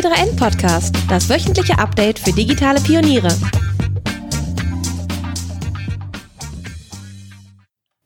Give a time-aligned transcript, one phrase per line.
[0.00, 3.28] T3N Podcast, das wöchentliche Update für digitale Pioniere.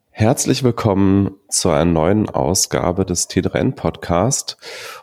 [0.09, 4.57] Herzlich willkommen zu einer neuen Ausgabe des T3N Podcast.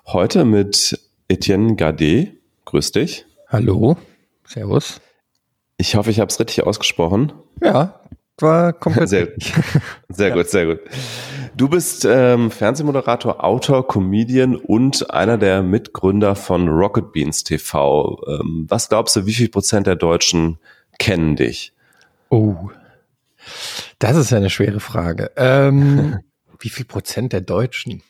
[0.05, 2.35] Heute mit Etienne Gade.
[2.67, 3.25] Grüß dich.
[3.49, 3.97] Hallo.
[4.45, 5.01] Servus.
[5.79, 7.33] Ich hoffe, ich habe es richtig ausgesprochen.
[7.63, 8.03] Ja,
[8.39, 9.29] war komplett sehr,
[10.09, 10.35] sehr ja.
[10.35, 10.81] gut, sehr gut.
[11.55, 18.23] Du bist ähm, Fernsehmoderator, Autor, Comedian und einer der Mitgründer von Rocket Beans TV.
[18.27, 20.59] Ähm, was glaubst du, wie viel Prozent der Deutschen
[20.99, 21.73] kennen dich?
[22.31, 22.71] Oh,
[23.99, 25.31] das ist ja eine schwere Frage.
[25.37, 26.21] Ähm,
[26.59, 28.03] wie viel Prozent der Deutschen?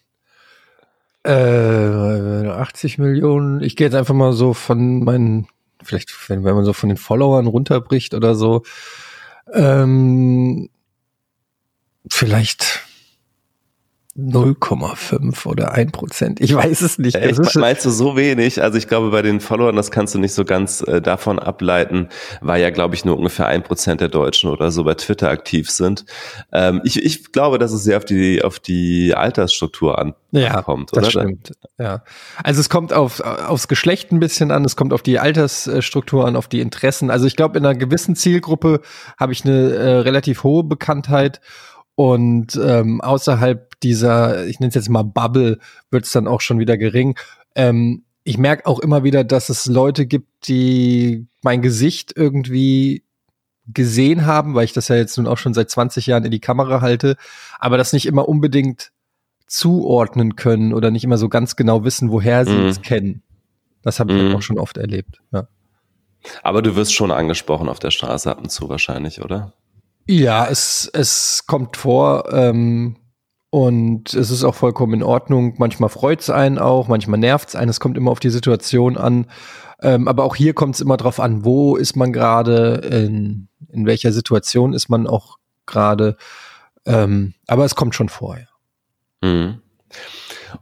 [1.25, 3.63] Äh, 80 Millionen.
[3.63, 5.49] Ich gehe jetzt einfach mal so von meinen,
[5.83, 8.63] vielleicht, wenn, wenn man so von den Followern runterbricht oder so,
[9.53, 10.69] ähm,
[12.09, 12.81] vielleicht
[14.15, 16.39] 0,5 oder 1 Prozent.
[16.39, 17.17] Ich weiß es nicht.
[17.17, 17.39] Echt?
[17.39, 18.63] Ist Meinst du so wenig?
[18.63, 22.11] Also ich glaube, bei den Followern, das kannst du nicht so ganz äh, davon ableiten,
[22.43, 25.71] weil ja, glaube ich, nur ungefähr ein Prozent der Deutschen oder so bei Twitter aktiv
[25.71, 26.05] sind.
[26.53, 30.91] Ähm, ich, ich glaube, dass es sehr auf die, auf die Altersstruktur ankommt, ja, das
[30.93, 31.11] oder?
[31.11, 31.53] Stimmt.
[31.79, 32.05] Ja.
[32.45, 36.37] Also es kommt auf, aufs Geschlecht ein bisschen an, es kommt auf die Altersstruktur an,
[36.37, 37.11] auf die Interessen.
[37.11, 38.83] Also ich glaube, in einer gewissen Zielgruppe
[39.19, 41.41] habe ich eine äh, relativ hohe Bekanntheit
[41.95, 45.59] und ähm, außerhalb dieser, ich nenne es jetzt mal Bubble,
[45.91, 47.19] wird es dann auch schon wieder gering.
[47.55, 53.05] Ähm, ich merke auch immer wieder, dass es Leute gibt, die mein Gesicht irgendwie
[53.67, 56.41] gesehen haben, weil ich das ja jetzt nun auch schon seit 20 Jahren in die
[56.41, 57.17] Kamera halte,
[57.59, 58.93] aber das nicht immer unbedingt
[59.47, 62.67] zuordnen können oder nicht immer so ganz genau wissen, woher sie mhm.
[62.67, 63.23] es kennen.
[63.83, 64.35] Das habe ich mhm.
[64.35, 65.21] auch schon oft erlebt.
[65.33, 65.47] Ja.
[66.43, 69.53] Aber du wirst schon angesprochen auf der Straße ab und zu wahrscheinlich, oder?
[70.07, 72.97] Ja, es, es kommt vor ähm,
[73.55, 75.57] und es ist auch vollkommen in Ordnung.
[75.59, 77.69] Manchmal freut es einen auch, manchmal nervt es einen.
[77.69, 79.27] Es kommt immer auf die Situation an.
[79.83, 83.85] Ähm, aber auch hier kommt es immer drauf an, wo ist man gerade, in, in
[83.85, 86.17] welcher Situation ist man auch gerade.
[86.87, 89.29] Ähm, aber es kommt schon vor, ja.
[89.29, 89.61] Mhm.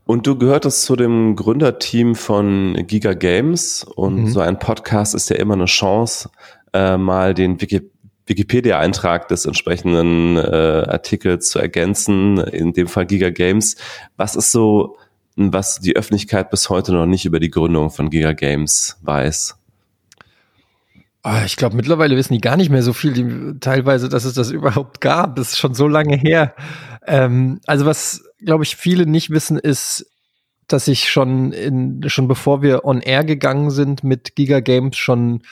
[0.05, 4.27] Und du gehörtest zu dem Gründerteam von Giga Games und mhm.
[4.27, 6.29] so ein Podcast ist ja immer eine Chance,
[6.73, 7.89] äh, mal den Wiki
[8.31, 13.77] Wikipedia-Eintrag des entsprechenden äh, Artikels zu ergänzen, in dem Fall Giga Games.
[14.17, 14.97] Was ist so,
[15.37, 19.57] was die Öffentlichkeit bis heute noch nicht über die Gründung von Giga Games weiß?
[21.23, 24.33] Ah, ich glaube, mittlerweile wissen die gar nicht mehr so viel, die, teilweise, dass es
[24.33, 25.37] das überhaupt gab.
[25.37, 26.55] Das ist schon so lange her.
[27.07, 30.07] Ähm, also was, glaube ich, viele nicht wissen, ist,
[30.67, 35.43] dass ich schon in, schon bevor wir on air gegangen sind mit Giga Games schon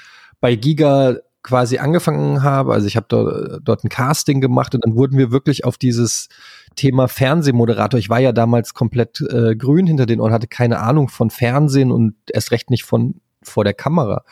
[0.40, 1.16] bei Giga
[1.48, 5.30] quasi angefangen habe, also ich habe dort, dort ein Casting gemacht und dann wurden wir
[5.30, 6.28] wirklich auf dieses
[6.76, 7.98] Thema Fernsehmoderator.
[7.98, 11.90] Ich war ja damals komplett äh, grün hinter den Ohren, hatte keine Ahnung von Fernsehen
[11.90, 14.24] und erst recht nicht von vor der Kamera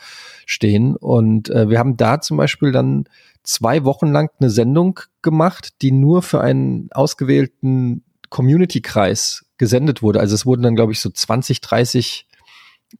[0.45, 0.95] stehen.
[0.95, 3.05] Und äh, wir haben da zum Beispiel dann
[3.41, 10.19] zwei Wochen lang eine Sendung gemacht, die nur für einen ausgewählten Community-Kreis gesendet wurde.
[10.19, 12.27] Also es wurden dann, glaube ich, so 20, 30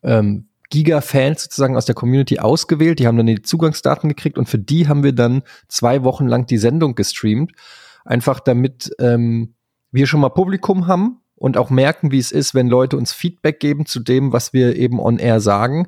[0.02, 3.00] ähm, Giga-Fans sozusagen aus der Community ausgewählt.
[3.00, 6.46] Die haben dann die Zugangsdaten gekriegt und für die haben wir dann zwei Wochen lang
[6.46, 7.54] die Sendung gestreamt.
[8.06, 9.54] Einfach damit ähm,
[9.92, 13.60] wir schon mal Publikum haben und auch merken, wie es ist, wenn Leute uns Feedback
[13.60, 15.88] geben zu dem, was wir eben on air sagen,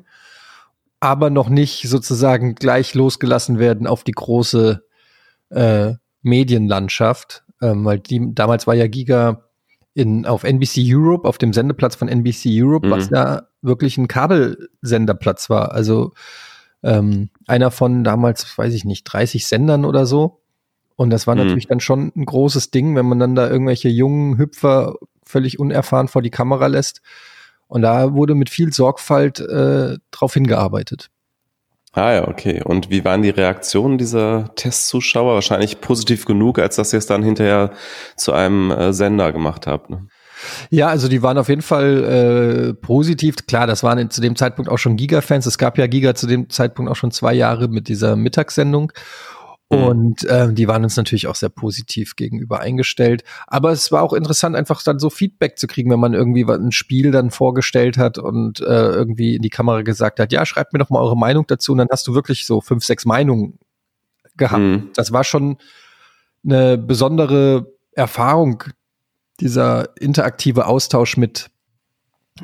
[1.00, 4.84] aber noch nicht sozusagen gleich losgelassen werden auf die große
[5.50, 7.44] äh, Medienlandschaft.
[7.62, 9.49] Ähm, weil die, damals war ja Giga
[9.94, 12.90] in, auf NBC Europe, auf dem Sendeplatz von NBC Europe, mhm.
[12.90, 15.72] was ja wirklich ein Kabelsenderplatz war.
[15.72, 16.12] Also
[16.82, 20.40] ähm, einer von damals, weiß ich nicht, 30 Sendern oder so.
[20.96, 21.42] Und das war mhm.
[21.42, 26.08] natürlich dann schon ein großes Ding, wenn man dann da irgendwelche jungen Hüpfer völlig unerfahren
[26.08, 27.00] vor die Kamera lässt.
[27.68, 31.10] Und da wurde mit viel Sorgfalt äh, drauf hingearbeitet.
[31.92, 32.62] Ah ja, okay.
[32.62, 35.34] Und wie waren die Reaktionen dieser Testzuschauer?
[35.34, 37.72] Wahrscheinlich positiv genug, als dass ihr es dann hinterher
[38.16, 39.90] zu einem äh, Sender gemacht habt.
[39.90, 40.06] Ne?
[40.70, 43.46] Ja, also die waren auf jeden Fall äh, positiv.
[43.46, 45.46] Klar, das waren zu dem Zeitpunkt auch schon Giga-Fans.
[45.46, 48.92] Es gab ja Giga zu dem Zeitpunkt auch schon zwei Jahre mit dieser Mittagssendung.
[49.70, 49.82] Mhm.
[49.84, 53.22] Und äh, die waren uns natürlich auch sehr positiv gegenüber eingestellt.
[53.46, 56.72] Aber es war auch interessant, einfach dann so Feedback zu kriegen, wenn man irgendwie ein
[56.72, 60.80] Spiel dann vorgestellt hat und äh, irgendwie in die Kamera gesagt hat, ja, schreibt mir
[60.80, 61.72] doch mal eure Meinung dazu.
[61.72, 63.58] Und dann hast du wirklich so fünf, sechs Meinungen
[64.36, 64.62] gehabt.
[64.62, 64.90] Mhm.
[64.94, 65.58] Das war schon
[66.44, 68.64] eine besondere Erfahrung,
[69.40, 71.50] dieser interaktive Austausch mit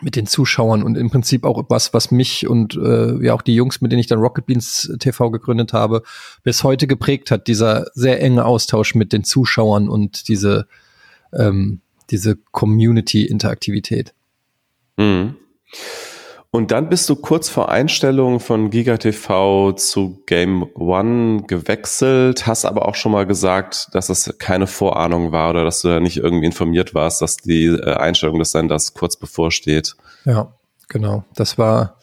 [0.03, 3.55] mit den Zuschauern und im Prinzip auch was, was mich und äh, ja auch die
[3.55, 6.03] Jungs, mit denen ich dann Rocket Beans TV gegründet habe,
[6.43, 10.67] bis heute geprägt hat, dieser sehr enge Austausch mit den Zuschauern und diese,
[11.33, 11.81] ähm,
[12.11, 14.15] diese Community-Interaktivität.
[14.97, 15.37] Mhm.
[16.57, 22.89] Und dann bist du kurz vor Einstellung von GigaTV zu Game One gewechselt, hast aber
[22.89, 26.47] auch schon mal gesagt, dass es keine Vorahnung war oder dass du da nicht irgendwie
[26.47, 29.97] informiert warst, dass die äh, Einstellung des Senders kurz bevorsteht.
[30.25, 30.51] Ja,
[30.89, 31.25] genau.
[31.35, 31.99] Das war,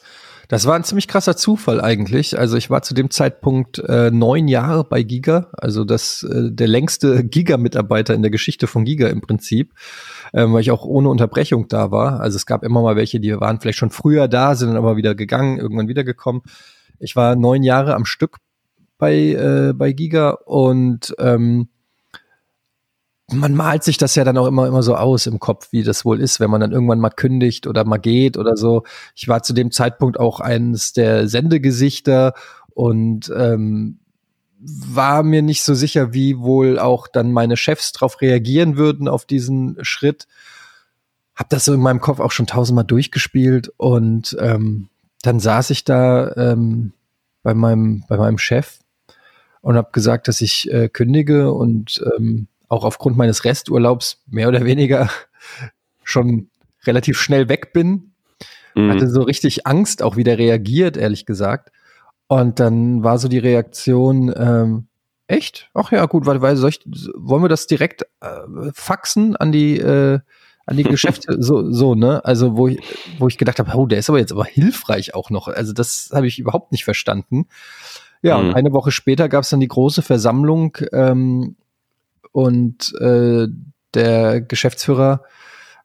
[0.53, 2.37] das war ein ziemlich krasser Zufall eigentlich.
[2.37, 6.67] Also ich war zu dem Zeitpunkt äh, neun Jahre bei Giga, also das äh, der
[6.67, 9.73] längste Giga-Mitarbeiter in der Geschichte von Giga im Prinzip
[10.33, 12.19] ähm, weil ich auch ohne Unterbrechung da war.
[12.19, 14.97] Also es gab immer mal welche, die waren vielleicht schon früher da, sind dann aber
[14.97, 16.41] wieder gegangen, irgendwann wiedergekommen.
[16.99, 18.37] Ich war neun Jahre am Stück
[18.97, 21.69] bei, äh, bei Giga und ähm,
[23.33, 26.05] man malt sich das ja dann auch immer, immer so aus im Kopf, wie das
[26.05, 28.83] wohl ist, wenn man dann irgendwann mal kündigt oder mal geht oder so.
[29.15, 32.33] Ich war zu dem Zeitpunkt auch eines der Sendegesichter
[32.73, 33.99] und ähm,
[34.65, 39.25] war mir nicht so sicher, wie wohl auch dann meine Chefs darauf reagieren würden auf
[39.25, 40.27] diesen Schritt.
[41.35, 44.89] Hab das so in meinem Kopf auch schon tausendmal durchgespielt und ähm,
[45.21, 46.93] dann saß ich da ähm,
[47.41, 48.79] bei meinem bei meinem Chef
[49.61, 54.65] und habe gesagt, dass ich äh, kündige und ähm, auch aufgrund meines Resturlaubs mehr oder
[54.65, 55.09] weniger
[56.03, 56.49] schon
[56.85, 58.13] relativ schnell weg bin.
[58.75, 58.91] Mhm.
[58.91, 61.71] Hatte so richtig Angst, auch wieder reagiert, ehrlich gesagt.
[62.27, 64.87] Und dann war so die Reaktion, ähm,
[65.27, 65.69] echt?
[65.73, 66.81] Ach ja, gut, weil, weil soll ich,
[67.15, 70.19] wollen wir das direkt äh, faxen an die, äh,
[70.65, 72.23] an die Geschäfte, so, so, ne?
[72.25, 72.79] Also, wo ich,
[73.19, 75.47] wo ich gedacht habe, oh, der ist aber jetzt aber hilfreich auch noch.
[75.47, 77.47] Also, das habe ich überhaupt nicht verstanden.
[78.21, 78.49] Ja, mhm.
[78.49, 81.55] und eine Woche später gab es dann die große Versammlung ähm,
[82.33, 83.47] und äh,
[83.93, 85.21] der Geschäftsführer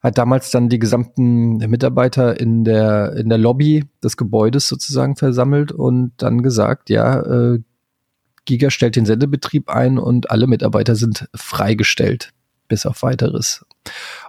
[0.00, 5.70] hat damals dann die gesamten Mitarbeiter in der, in der Lobby des Gebäudes sozusagen versammelt
[5.70, 7.60] und dann gesagt, ja, äh,
[8.44, 12.32] Giga stellt den Sendebetrieb ein und alle Mitarbeiter sind freigestellt,
[12.66, 13.66] bis auf weiteres.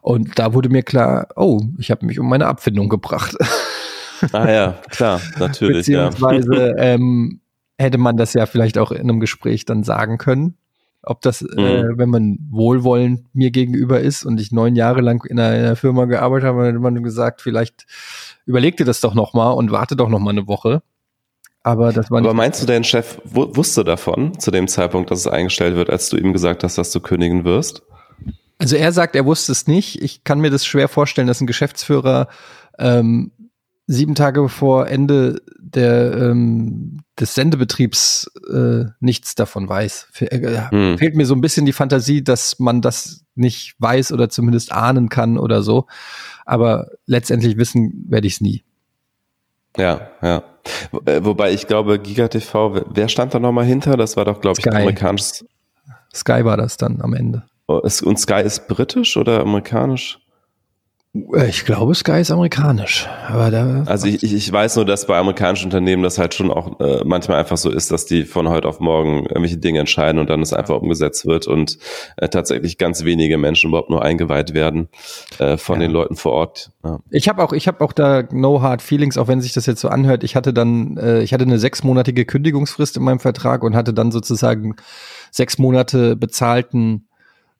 [0.02, 3.36] Und da wurde mir klar, oh, ich habe mich um meine Abfindung gebracht.
[4.34, 5.86] Ah ja, klar, natürlich.
[5.86, 6.76] Beziehungsweise ja.
[6.78, 7.40] ähm,
[7.78, 10.58] hätte man das ja vielleicht auch in einem Gespräch dann sagen können.
[11.02, 11.60] Ob das, äh, mhm.
[11.60, 15.66] äh, wenn man wohlwollend mir gegenüber ist und ich neun Jahre lang in einer, in
[15.66, 17.86] einer Firma gearbeitet habe, hätte man gesagt, vielleicht
[18.46, 20.82] überleg dir das doch noch mal und warte doch noch mal eine Woche.
[21.64, 25.28] Aber das war Aber meinst du, dein Chef wusste davon zu dem Zeitpunkt, dass es
[25.28, 27.84] eingestellt wird, als du ihm gesagt hast, dass du kündigen wirst?
[28.58, 30.02] Also er sagt, er wusste es nicht.
[30.02, 32.28] Ich kann mir das schwer vorstellen, dass ein Geschäftsführer
[32.78, 33.32] ähm,
[33.88, 40.08] sieben Tage vor Ende der, ähm, des Sendebetriebs äh, nichts davon weiß.
[40.12, 40.98] Fe äh, hm.
[40.98, 45.10] Fehlt mir so ein bisschen die Fantasie, dass man das nicht weiß oder zumindest ahnen
[45.10, 45.88] kann oder so.
[46.46, 48.64] Aber letztendlich wissen werde ich es nie.
[49.78, 50.44] Ja, ja.
[51.06, 53.98] Äh, wobei ich glaube, GigaTV, wer stand da nochmal hinter?
[53.98, 55.46] Das war doch, glaube ich, amerikanisches.
[56.14, 57.44] Sky war das dann am Ende.
[57.68, 60.19] Oh, und Sky ist britisch oder amerikanisch?
[61.48, 63.08] Ich glaube, Sky ist amerikanisch.
[63.28, 66.80] Aber da also ich, ich weiß nur, dass bei amerikanischen Unternehmen das halt schon auch
[66.80, 70.30] äh, manchmal einfach so ist, dass die von heute auf morgen irgendwelche Dinge entscheiden und
[70.30, 71.78] dann es einfach umgesetzt wird und
[72.18, 74.90] äh, tatsächlich ganz wenige Menschen überhaupt nur eingeweiht werden
[75.40, 75.88] äh, von ja.
[75.88, 76.72] den Leuten vor Ort.
[76.84, 77.00] Ja.
[77.10, 79.82] Ich habe auch, ich habe auch da no hard feelings, auch wenn sich das jetzt
[79.82, 80.24] so anhört.
[80.24, 84.12] Ich hatte dann, äh, ich hatte eine sechsmonatige Kündigungsfrist in meinem Vertrag und hatte dann
[84.12, 84.76] sozusagen
[85.32, 87.09] sechs Monate bezahlten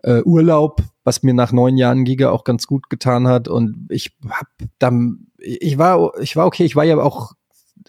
[0.04, 3.48] äh, Urlaub, was mir nach neun Jahren Giga auch ganz gut getan hat.
[3.48, 4.48] Und ich hab
[4.78, 7.34] dann, ich war, ich war okay, ich war ja auch,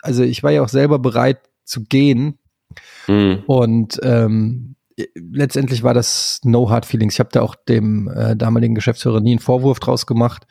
[0.02, 2.38] also ich war ja auch selber bereit zu gehen.
[3.06, 3.42] Mhm.
[3.46, 4.76] Und ähm,
[5.14, 7.14] letztendlich war das no hard feelings.
[7.14, 10.46] Ich habe da auch dem äh, damaligen Geschäftsführer nie einen Vorwurf draus gemacht.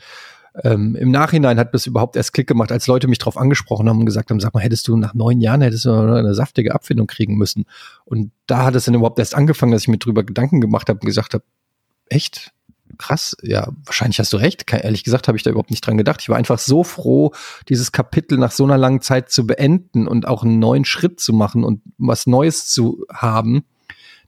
[0.63, 3.99] Ähm, Im Nachhinein hat das überhaupt erst Klick gemacht, als Leute mich drauf angesprochen haben
[3.99, 7.07] und gesagt haben, sag mal, hättest du nach neun Jahren, hättest du eine saftige Abfindung
[7.07, 7.65] kriegen müssen.
[8.03, 10.99] Und da hat es dann überhaupt erst angefangen, dass ich mir drüber Gedanken gemacht habe
[10.99, 11.43] und gesagt habe,
[12.09, 12.51] echt?
[12.97, 14.65] Krass, ja, wahrscheinlich hast du recht.
[14.73, 16.21] Ehrlich gesagt habe ich da überhaupt nicht dran gedacht.
[16.21, 17.31] Ich war einfach so froh,
[17.69, 21.31] dieses Kapitel nach so einer langen Zeit zu beenden und auch einen neuen Schritt zu
[21.31, 23.63] machen und was Neues zu haben,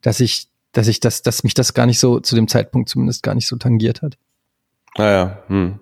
[0.01, 3.23] dass ich, dass ich das, dass mich das gar nicht so zu dem Zeitpunkt zumindest
[3.23, 4.17] gar nicht so tangiert hat.
[4.97, 5.79] Naja, ah hm.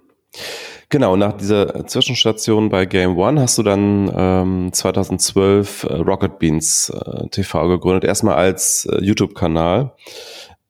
[0.92, 6.90] Genau, nach dieser Zwischenstation bei Game One hast du dann ähm, 2012 äh, Rocket Beans
[6.90, 9.94] äh, TV gegründet, erstmal als äh, YouTube-Kanal.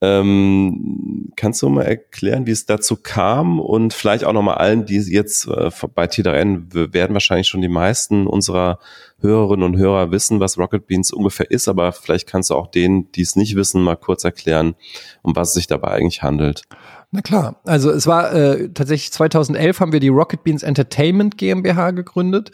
[0.02, 4.98] Ähm, kannst du mal erklären, wie es dazu kam und vielleicht auch nochmal allen, die
[4.98, 8.80] jetzt äh, bei T3N werden wahrscheinlich schon die meisten unserer
[9.20, 13.12] Hörerinnen und Hörer wissen, was Rocket Beans ungefähr ist, aber vielleicht kannst du auch denen,
[13.12, 14.76] die es nicht wissen, mal kurz erklären,
[15.22, 16.64] um was es sich dabei eigentlich handelt.
[17.12, 21.92] Na klar, also es war äh, tatsächlich 2011 haben wir die Rocket Beans Entertainment GmbH
[21.92, 22.52] gegründet,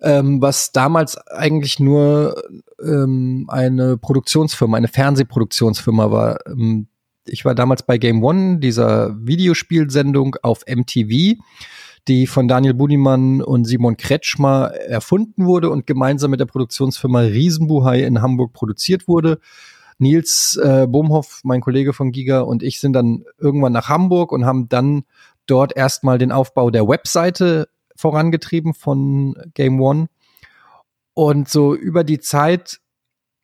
[0.00, 2.42] ähm, was damals eigentlich nur
[2.82, 6.38] ähm, eine Produktionsfirma, eine Fernsehproduktionsfirma war.
[6.46, 6.88] Ähm,
[7.26, 11.36] ich war damals bei Game One, dieser Videospielsendung auf MTV
[12.08, 18.04] die von Daniel Budimann und Simon Kretschmer erfunden wurde und gemeinsam mit der Produktionsfirma Riesenbuhai
[18.04, 19.40] in Hamburg produziert wurde.
[19.98, 24.44] Nils äh, Bohmhoff, mein Kollege von Giga und ich sind dann irgendwann nach Hamburg und
[24.44, 25.04] haben dann
[25.46, 30.08] dort erstmal den Aufbau der Webseite vorangetrieben von Game One.
[31.18, 32.78] Und so über die Zeit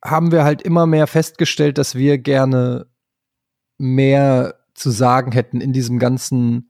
[0.05, 2.85] haben wir halt immer mehr festgestellt, dass wir gerne
[3.79, 6.69] mehr zu sagen hätten in diesem ganzen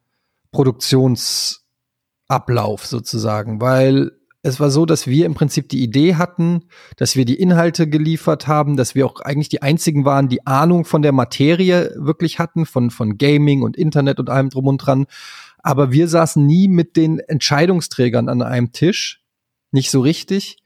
[0.54, 7.26] Produktionsablauf sozusagen, weil es war so, dass wir im Prinzip die Idee hatten, dass wir
[7.26, 11.12] die Inhalte geliefert haben, dass wir auch eigentlich die einzigen waren, die Ahnung von der
[11.12, 15.08] Materie wirklich hatten, von, von Gaming und Internet und allem drum und dran.
[15.58, 19.22] Aber wir saßen nie mit den Entscheidungsträgern an einem Tisch.
[19.72, 20.63] Nicht so richtig.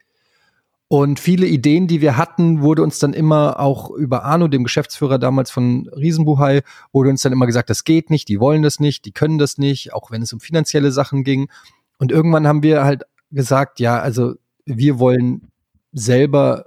[0.90, 5.20] Und viele Ideen, die wir hatten, wurde uns dann immer auch über Arno, dem Geschäftsführer
[5.20, 6.62] damals von Riesenbuhai,
[6.94, 9.58] wurde uns dann immer gesagt, das geht nicht, die wollen das nicht, die können das
[9.58, 11.50] nicht, auch wenn es um finanzielle Sachen ging.
[11.98, 15.52] Und irgendwann haben wir halt gesagt, ja, also wir wollen
[15.92, 16.66] selber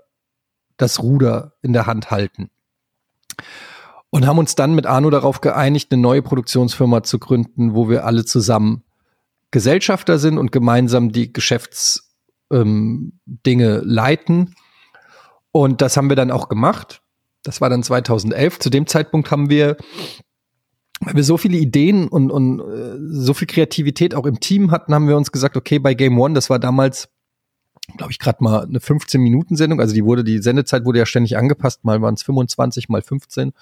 [0.76, 2.50] das Ruder in der Hand halten.
[4.10, 8.04] Und haben uns dann mit Arno darauf geeinigt, eine neue Produktionsfirma zu gründen, wo wir
[8.04, 8.82] alle zusammen
[9.50, 12.09] Gesellschafter sind und gemeinsam die Geschäftsdinge
[12.50, 13.12] ähm,
[13.44, 14.54] leiten.
[15.52, 17.02] Und das haben wir dann auch gemacht.
[17.42, 18.58] Das war dann 2011.
[18.58, 19.76] Zu dem Zeitpunkt haben wir
[21.00, 24.94] weil wir so viele Ideen und, und äh, so viel Kreativität auch im Team hatten,
[24.94, 27.08] haben wir uns gesagt, okay, bei Game One, das war damals,
[27.96, 29.80] glaube ich, gerade mal eine 15-Minuten-Sendung.
[29.80, 33.52] Also die wurde, die Sendezeit wurde ja ständig angepasst, mal waren es 25, mal 15.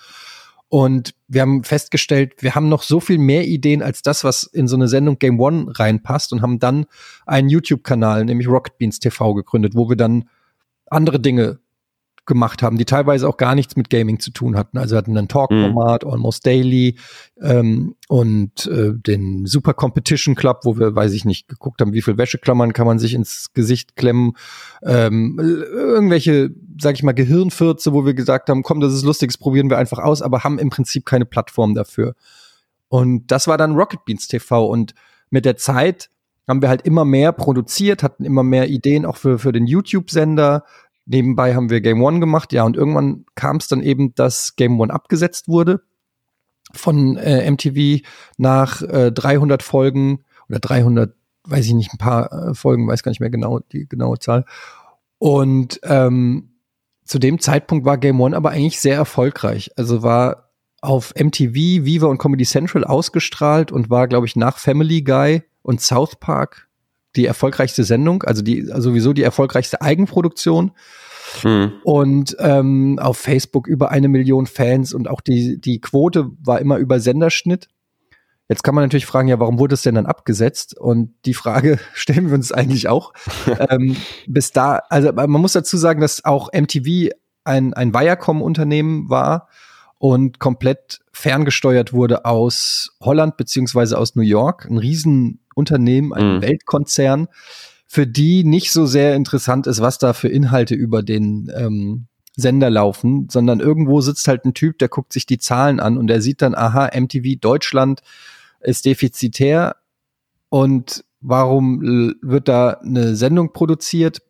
[0.69, 4.69] Und wir haben festgestellt, wir haben noch so viel mehr Ideen als das, was in
[4.69, 6.87] so eine Sendung Game One reinpasst und haben dann
[7.25, 10.29] einen YouTube-Kanal, nämlich Rocket Beans TV gegründet, wo wir dann
[10.91, 11.59] andere Dinge
[12.29, 14.79] gemacht haben, die teilweise auch gar nichts mit Gaming zu tun hatten.
[14.79, 16.11] Also hatten ein Talk-Format, mhm.
[16.11, 16.97] Almost Daily
[17.41, 22.03] ähm, und äh, den Super Competition Club, wo wir, weiß ich nicht, geguckt haben, wie
[22.03, 24.35] viel Wäscheklammern kann man sich ins Gesicht klemmen.
[24.83, 29.39] Ähm, irgendwelche, sag ich mal, Gehirnfürze, wo wir gesagt haben, komm, das ist lustig, das
[29.39, 32.15] probieren wir einfach aus, aber haben im Prinzip keine Plattform dafür.
[32.89, 34.95] Und das war dann Rocket Beans TV und
[35.31, 36.11] mit der Zeit
[36.47, 40.65] haben wir halt immer mehr produziert, hatten immer mehr Ideen auch für, für den YouTube-Sender,
[41.11, 44.79] Nebenbei haben wir Game One gemacht, ja, und irgendwann kam es dann eben, dass Game
[44.79, 45.81] One abgesetzt wurde
[46.73, 52.55] von äh, MTV nach äh, 300 Folgen oder 300, weiß ich nicht, ein paar äh,
[52.55, 54.45] Folgen, weiß gar nicht mehr genau die genaue Zahl.
[55.17, 56.51] Und ähm,
[57.05, 59.71] zu dem Zeitpunkt war Game One aber eigentlich sehr erfolgreich.
[59.77, 60.51] Also war
[60.83, 65.81] auf MTV, Viva und Comedy Central ausgestrahlt und war, glaube ich, nach Family Guy und
[65.81, 66.68] South Park
[67.19, 70.71] die erfolgreichste Sendung, also die sowieso die erfolgreichste Eigenproduktion.
[71.43, 71.73] Hm.
[71.83, 76.79] Und ähm, auf Facebook über eine Million Fans und auch die, die Quote war immer
[76.79, 77.69] über Senderschnitt.
[78.49, 80.79] Jetzt kann man natürlich fragen, ja, warum wurde es denn dann abgesetzt?
[80.79, 83.13] Und die Frage stellen wir uns eigentlich auch.
[83.69, 83.97] ähm,
[84.27, 87.11] bis da, also man muss dazu sagen, dass auch MTV
[87.45, 89.49] ein, ein Viacom-Unternehmen war
[89.99, 94.67] und komplett ferngesteuert wurde aus Holland beziehungsweise aus New York.
[94.71, 96.43] Ein Riesenunternehmen, ein mhm.
[96.43, 97.29] Weltkonzern,
[97.87, 102.71] für die nicht so sehr interessant ist, was da für Inhalte über den ähm, Sender
[102.71, 106.23] laufen, sondern irgendwo sitzt halt ein Typ, der guckt sich die Zahlen an und der
[106.23, 108.03] sieht dann, aha, MTV Deutschland
[108.61, 109.77] ist defizitär
[110.49, 111.81] und warum
[112.23, 114.23] wird da eine Sendung produziert,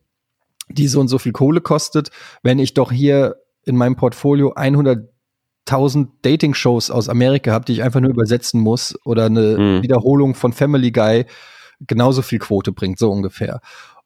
[0.70, 2.10] die so und so viel Kohle kostet,
[2.42, 5.06] wenn ich doch hier in meinem Portfolio 100
[5.68, 9.82] tausend Dating-Shows aus Amerika habe, die ich einfach nur übersetzen muss oder eine mhm.
[9.82, 11.26] Wiederholung von Family Guy
[11.80, 13.60] genauso viel Quote bringt, so ungefähr.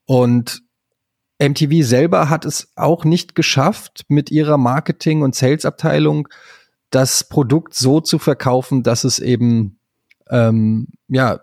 [0.05, 0.63] Und
[1.41, 6.29] MTV selber hat es auch nicht geschafft, mit ihrer Marketing- und Sales-Abteilung
[6.91, 9.79] das Produkt so zu verkaufen, dass es eben
[10.31, 11.41] ähm, ja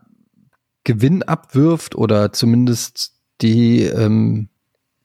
[0.84, 4.50] Gewinn abwirft oder zumindest die ähm,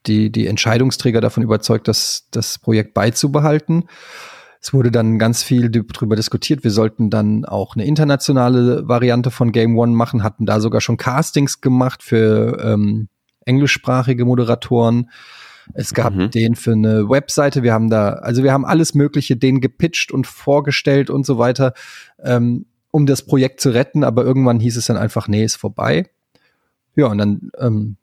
[0.07, 3.85] die die Entscheidungsträger davon überzeugt, dass das Projekt beizubehalten.
[4.65, 6.65] Es wurde dann ganz viel darüber diskutiert.
[6.65, 10.97] Wir sollten dann auch eine internationale Variante von Game One machen, hatten da sogar schon
[10.97, 13.09] Castings gemacht für ähm,
[13.45, 15.11] englischsprachige Moderatoren.
[15.75, 16.31] Es gab mhm.
[16.31, 17.63] den für eine Webseite.
[17.63, 21.75] Wir haben da, also wir haben alles Mögliche denen gepitcht und vorgestellt und so weiter,
[22.23, 24.03] ähm, um das Projekt zu retten.
[24.03, 26.09] Aber irgendwann hieß es dann einfach, nee, ist vorbei.
[26.97, 27.97] Ja, und dann ähm,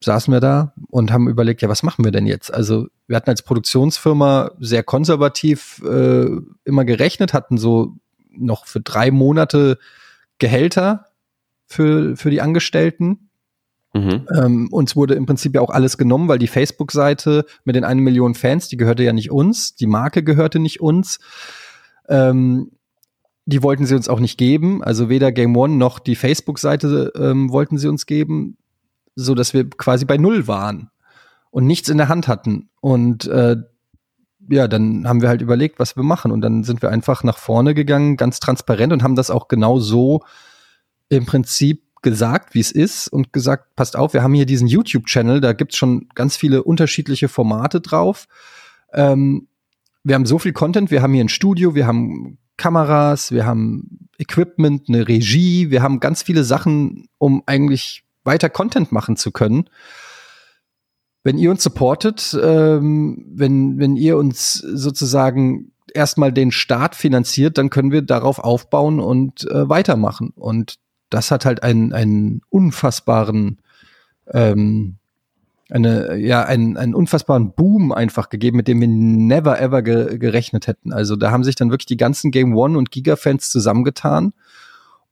[0.00, 2.54] saßen wir da und haben überlegt, ja, was machen wir denn jetzt?
[2.54, 6.26] Also wir hatten als Produktionsfirma sehr konservativ äh,
[6.64, 7.96] immer gerechnet, hatten so
[8.30, 9.78] noch für drei Monate
[10.38, 11.06] Gehälter
[11.66, 13.30] für, für die Angestellten.
[13.92, 14.26] Mhm.
[14.36, 18.00] Ähm, uns wurde im Prinzip ja auch alles genommen, weil die Facebook-Seite mit den eine
[18.00, 21.20] Million Fans, die gehörte ja nicht uns, die Marke gehörte nicht uns.
[22.08, 22.72] Ähm,
[23.46, 24.82] die wollten sie uns auch nicht geben.
[24.82, 28.56] Also weder Game One noch die Facebook-Seite ähm, wollten sie uns geben,
[29.14, 30.90] so dass wir quasi bei Null waren
[31.54, 32.68] und nichts in der Hand hatten.
[32.80, 33.54] Und äh,
[34.50, 36.32] ja, dann haben wir halt überlegt, was wir machen.
[36.32, 39.78] Und dann sind wir einfach nach vorne gegangen, ganz transparent und haben das auch genau
[39.78, 40.24] so
[41.08, 45.40] im Prinzip gesagt, wie es ist und gesagt, passt auf, wir haben hier diesen YouTube-Channel,
[45.40, 48.26] da gibt's schon ganz viele unterschiedliche Formate drauf.
[48.92, 49.46] Ähm,
[50.02, 54.08] wir haben so viel Content, wir haben hier ein Studio, wir haben Kameras, wir haben
[54.18, 59.70] Equipment, eine Regie, wir haben ganz viele Sachen, um eigentlich weiter Content machen zu können.
[61.24, 67.70] Wenn ihr uns supportet, ähm, wenn, wenn ihr uns sozusagen erstmal den Start finanziert, dann
[67.70, 70.32] können wir darauf aufbauen und äh, weitermachen.
[70.36, 70.76] Und
[71.08, 73.58] das hat halt einen, einen unfassbaren,
[74.32, 74.96] ähm,
[75.70, 80.66] eine, ja, einen, einen unfassbaren Boom einfach gegeben, mit dem wir never ever ge gerechnet
[80.66, 80.92] hätten.
[80.92, 84.34] Also da haben sich dann wirklich die ganzen Game One und Giga-Fans zusammengetan.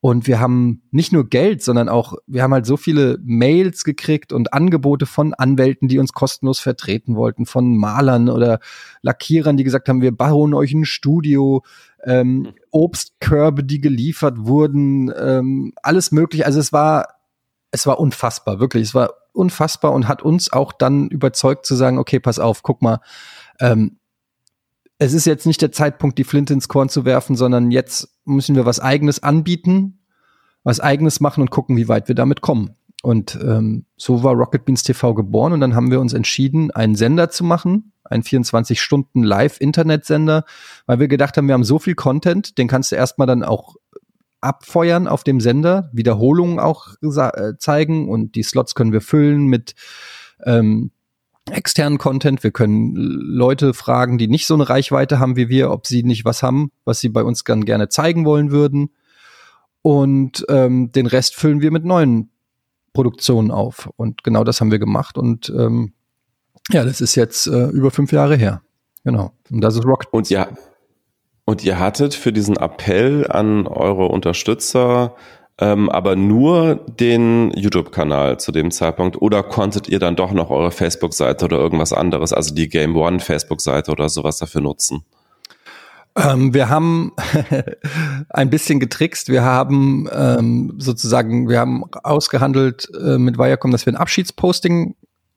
[0.04, 4.32] Und wir haben nicht nur Geld, sondern auch, wir haben halt so viele Mails gekriegt
[4.32, 8.58] und Angebote von Anwälten, die uns kostenlos vertreten wollten, von Malern oder
[9.02, 11.62] Lackierern, die gesagt haben, wir bauen euch ein Studio,
[12.02, 16.46] ähm, Obstkörbe, die geliefert wurden, ähm, alles mögliche.
[16.46, 17.06] Also es war,
[17.70, 18.82] es war unfassbar, wirklich.
[18.82, 22.82] Es war unfassbar und hat uns auch dann überzeugt zu sagen, okay, pass auf, guck
[22.82, 22.98] mal,
[23.60, 24.00] ähm,
[24.98, 28.54] es ist jetzt nicht der Zeitpunkt, die Flinte ins Korn zu werfen, sondern jetzt müssen
[28.54, 30.00] wir was Eigenes anbieten,
[30.62, 32.76] was Eigenes machen und gucken, wie weit wir damit kommen.
[33.02, 36.94] Und ähm, so war Rocket Beans TV geboren und dann haben wir uns entschieden, einen
[36.94, 40.44] Sender zu machen, einen 24 Stunden Live-Internet-Sender,
[40.86, 43.74] weil wir gedacht haben, wir haben so viel Content, den kannst du erstmal dann auch
[44.40, 49.74] abfeuern auf dem Sender, Wiederholungen auch äh, zeigen und die Slots können wir füllen mit
[50.44, 50.92] ähm,
[51.50, 52.42] externen Content.
[52.42, 56.24] Wir können Leute fragen, die nicht so eine Reichweite haben wie wir, ob sie nicht
[56.24, 58.90] was haben, was sie bei uns dann gerne zeigen wollen würden.
[59.82, 62.30] Und ähm, den Rest füllen wir mit neuen
[62.92, 63.90] Produktionen auf.
[63.96, 65.18] Und genau das haben wir gemacht.
[65.18, 65.92] Und ähm,
[66.70, 68.62] ja, das ist jetzt äh, über fünf Jahre her.
[69.04, 69.32] Genau.
[69.50, 70.12] Und das ist Rocket.
[70.12, 70.48] Und ja,
[71.44, 75.16] und ihr hattet für diesen Appell an eure Unterstützer
[75.58, 80.70] ähm, aber nur den YouTube-Kanal zu dem Zeitpunkt oder konntet ihr dann doch noch eure
[80.70, 85.04] Facebook-Seite oder irgendwas anderes, also die Game One Facebook-Seite oder sowas dafür nutzen?
[86.16, 87.12] Ähm, wir haben
[88.28, 89.28] ein bisschen getrickst.
[89.28, 94.94] Wir haben ähm, sozusagen, wir haben ausgehandelt äh, mit Viacom, dass wir ein Abschiedsposting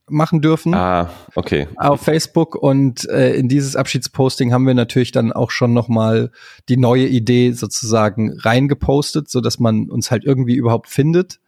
[0.08, 0.74] machen dürfen.
[0.74, 1.68] Ah, okay.
[1.78, 6.32] Auf Facebook und äh, in dieses Abschiedsposting haben wir natürlich dann auch schon noch mal
[6.70, 11.40] die neue Idee sozusagen reingepostet, so dass man uns halt irgendwie überhaupt findet.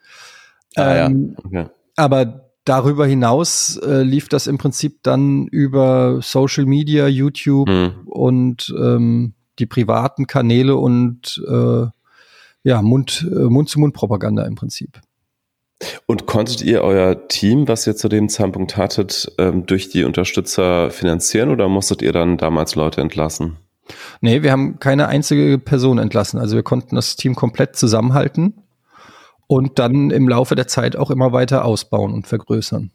[0.76, 1.62] Ah, ähm, ja.
[1.63, 1.70] okay.
[1.96, 7.91] Aber darüber hinaus äh, lief das im Prinzip dann über Social Media, YouTube hm.
[8.06, 11.86] und ähm, die privaten Kanäle und äh,
[12.63, 15.00] ja Mund äh, Mund zu Mund Propaganda im Prinzip.
[16.06, 20.90] Und konntet ihr euer Team, was ihr zu dem Zeitpunkt hattet, ähm, durch die Unterstützer
[20.90, 23.58] finanzieren oder musstet ihr dann damals Leute entlassen?
[24.22, 26.40] Nee, wir haben keine einzige Person entlassen.
[26.40, 28.63] Also wir konnten das Team komplett zusammenhalten
[29.48, 32.92] und dann im Laufe der Zeit auch immer weiter ausbauen und vergrößern.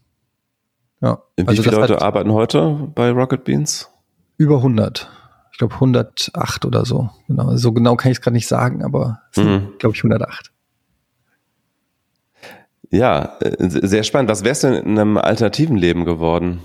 [1.01, 1.23] Ja.
[1.37, 3.90] Wie also viele Leute arbeiten heute bei Rocket Beans?
[4.37, 5.11] Über 100.
[5.53, 7.11] Ich glaube 108 oder so.
[7.29, 7.57] Genau.
[7.57, 9.42] So genau kann ich es gerade nicht sagen, aber es mhm.
[9.45, 10.53] sind, glaube ich, 108.
[12.92, 14.31] Ja, äh, sehr spannend.
[14.31, 16.61] Was wär's denn in einem alternativen Leben geworden?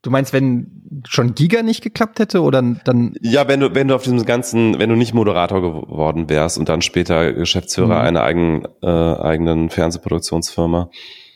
[0.00, 3.16] Du meinst, wenn schon Giga nicht geklappt hätte oder dann?
[3.20, 6.68] Ja, wenn du, wenn du auf diesem ganzen, wenn du nicht Moderator geworden wärst und
[6.68, 8.06] dann später Geschäftsführer mhm.
[8.06, 10.88] einer eigenen, äh, eigenen Fernsehproduktionsfirma.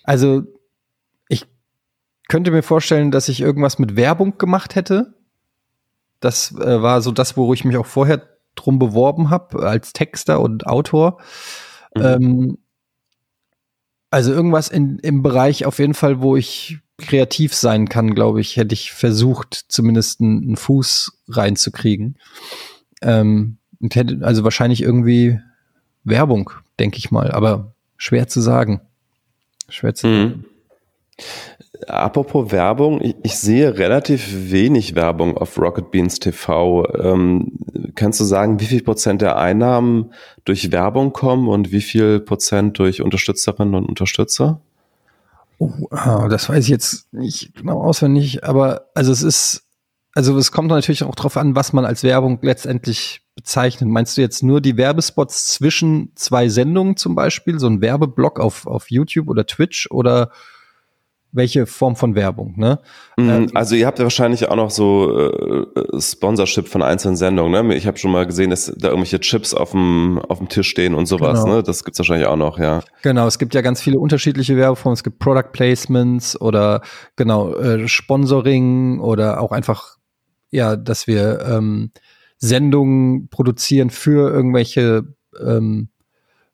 [0.05, 0.43] Also,
[1.29, 1.47] ich
[2.29, 5.15] könnte mir vorstellen, dass ich irgendwas mit Werbung gemacht hätte.
[6.21, 8.23] Das äh, war so das, wo ich mich auch vorher
[8.55, 11.19] drum beworben habe, als Texter und Autor.
[11.97, 12.03] Mhm.
[12.03, 12.59] Ähm,
[14.13, 18.59] also irgendwas in, im Bereich auf jeden Fall, wo ich kreativ sein kann, glaube ich,
[18.59, 22.19] hätte ich versucht, zumindest einen, einen Fuß reinzukriegen.
[23.01, 25.41] Ähm, und hätte, also wahrscheinlich irgendwie
[26.05, 28.83] Werbung, denke ich mal, aber schwer zu sagen.
[29.71, 30.45] Schwer zu mhm.
[31.89, 36.87] Apropos Werbung, ich, ich, sehe relativ wenig Werbung auf Rocket Beans TV.
[36.95, 37.53] Ähm,
[37.95, 40.13] kannst du sagen, wie viel Prozent der Einnahmen
[40.45, 44.61] durch Werbung kommen und wie viel Prozent durch Unterstützerinnen und Unterstützer?
[45.59, 49.63] Oh, ah, das weiß ich jetzt nicht genau auswendig, aber also es ist,
[50.15, 53.89] also es kommt natürlich auch darauf an, was man als Werbung letztendlich bezeichnet.
[53.89, 58.67] Meinst du jetzt nur die Werbespots zwischen zwei Sendungen zum Beispiel, so ein Werbeblock auf,
[58.67, 60.31] auf YouTube oder Twitch oder
[61.33, 62.55] welche Form von Werbung.
[62.57, 62.79] Ne?
[63.17, 67.69] Mhm, ähm, also ihr habt ja wahrscheinlich auch noch so äh, Sponsorship von einzelnen Sendungen.
[67.69, 67.75] Ne?
[67.75, 70.95] Ich habe schon mal gesehen, dass da irgendwelche Chips auf dem, auf dem Tisch stehen
[70.95, 71.43] und sowas.
[71.43, 71.57] Genau.
[71.57, 71.63] Ne?
[71.63, 72.83] Das gibt's wahrscheinlich auch noch, ja.
[73.03, 74.95] Genau, es gibt ja ganz viele unterschiedliche Werbeformen.
[74.95, 76.83] Es gibt Product Placements oder
[77.17, 79.97] genau äh, Sponsoring oder auch einfach,
[80.51, 81.93] ja, dass wir ähm,
[82.37, 85.05] Sendungen produzieren für irgendwelche
[85.41, 85.89] ähm,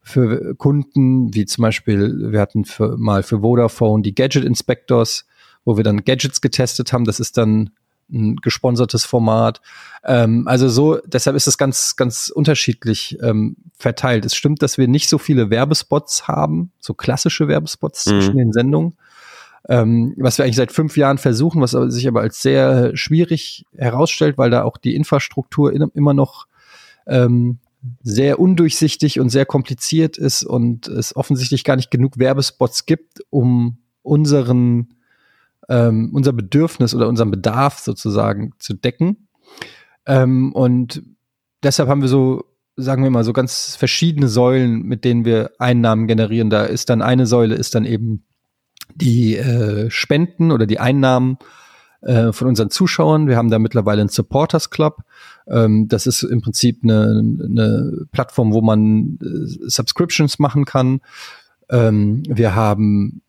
[0.08, 5.26] für Kunden, wie zum Beispiel, wir hatten für, mal für Vodafone die Gadget Inspectors,
[5.64, 7.04] wo wir dann Gadgets getestet haben.
[7.04, 7.70] Das ist dann
[8.10, 9.60] ein gesponsertes Format.
[10.02, 14.24] Ähm, also so, deshalb ist es ganz, ganz unterschiedlich ähm, verteilt.
[14.24, 18.10] Es stimmt, dass wir nicht so viele Werbespots haben, so klassische Werbespots mhm.
[18.10, 18.96] zwischen den Sendungen.
[19.68, 24.38] Ähm, was wir eigentlich seit fünf Jahren versuchen, was sich aber als sehr schwierig herausstellt,
[24.38, 26.46] weil da auch die Infrastruktur in, immer noch
[27.06, 27.58] ähm,
[28.02, 33.78] sehr undurchsichtig und sehr kompliziert ist und es offensichtlich gar nicht genug Werbespots gibt, um
[34.02, 34.88] unseren
[35.68, 39.28] ähm, unser Bedürfnis oder unseren Bedarf sozusagen zu decken.
[40.06, 41.02] Ähm, und
[41.62, 42.44] deshalb haben wir so,
[42.76, 46.50] sagen wir mal, so ganz verschiedene Säulen, mit denen wir Einnahmen generieren.
[46.50, 48.24] Da ist dann eine Säule, ist dann eben
[48.94, 51.38] die äh, Spenden oder die Einnahmen
[52.00, 53.28] äh, von unseren Zuschauern.
[53.28, 55.02] Wir haben da mittlerweile einen Supporters Club.
[55.50, 61.00] Ähm, das ist im Prinzip eine, eine Plattform, wo man äh, Subscriptions machen kann.
[61.70, 63.22] Ähm, wir haben,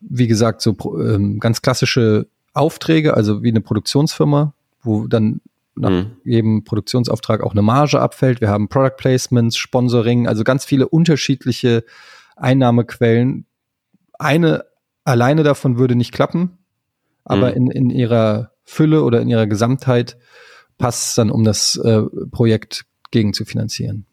[0.00, 5.40] wie gesagt, so ähm, ganz klassische Aufträge, also wie eine Produktionsfirma, wo dann
[5.74, 6.10] nach mhm.
[6.24, 8.40] jedem Produktionsauftrag auch eine Marge abfällt.
[8.40, 11.84] Wir haben Product Placements, Sponsoring, also ganz viele unterschiedliche
[12.36, 13.44] Einnahmequellen.
[14.18, 14.64] Eine
[15.04, 16.58] alleine davon würde nicht klappen
[17.26, 17.56] aber mhm.
[17.56, 20.16] in, in ihrer Fülle oder in ihrer Gesamtheit
[20.78, 24.06] passt es dann, um das äh, Projekt gegen zu finanzieren.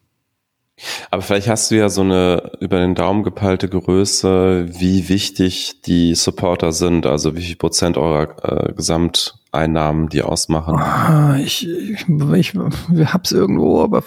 [1.12, 6.16] Aber vielleicht hast du ja so eine über den Daumen gepeilte Größe, wie wichtig die
[6.16, 10.76] Supporter sind, also wie viel Prozent eurer äh, Gesamteinnahmen die ausmachen.
[10.76, 14.04] Ah, ich, ich, ich, ich hab's irgendwo, aber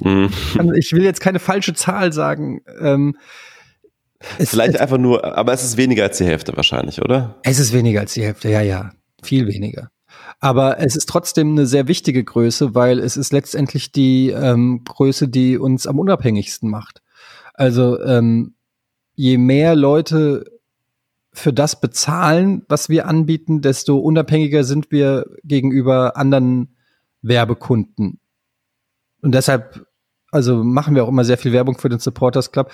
[0.00, 0.30] mhm.
[0.76, 2.62] ich will jetzt keine falsche Zahl sagen.
[2.80, 3.16] Ähm,
[4.38, 7.36] es, Vielleicht es, einfach nur, aber es ist weniger als die Hälfte wahrscheinlich, oder?
[7.44, 8.90] Es ist weniger als die Hälfte, ja, ja.
[9.22, 9.90] Viel weniger.
[10.40, 15.28] Aber es ist trotzdem eine sehr wichtige Größe, weil es ist letztendlich die ähm, Größe,
[15.28, 17.02] die uns am unabhängigsten macht.
[17.54, 18.54] Also ähm,
[19.14, 20.44] je mehr Leute
[21.32, 26.76] für das bezahlen, was wir anbieten, desto unabhängiger sind wir gegenüber anderen
[27.22, 28.20] Werbekunden.
[29.22, 29.86] Und deshalb,
[30.30, 32.70] also machen wir auch immer sehr viel Werbung für den Supporters Club,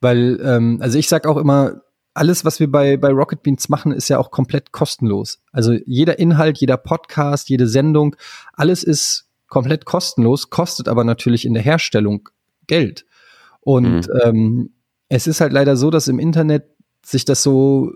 [0.00, 1.82] weil, ähm, also ich sag auch immer,
[2.14, 5.42] alles, was wir bei, bei Rocket Beans machen, ist ja auch komplett kostenlos.
[5.50, 8.16] Also jeder Inhalt, jeder Podcast, jede Sendung,
[8.52, 12.28] alles ist komplett kostenlos, kostet aber natürlich in der Herstellung
[12.66, 13.06] Geld.
[13.60, 14.20] Und mhm.
[14.22, 14.70] ähm,
[15.08, 16.64] es ist halt leider so, dass im Internet
[17.04, 17.92] sich das so,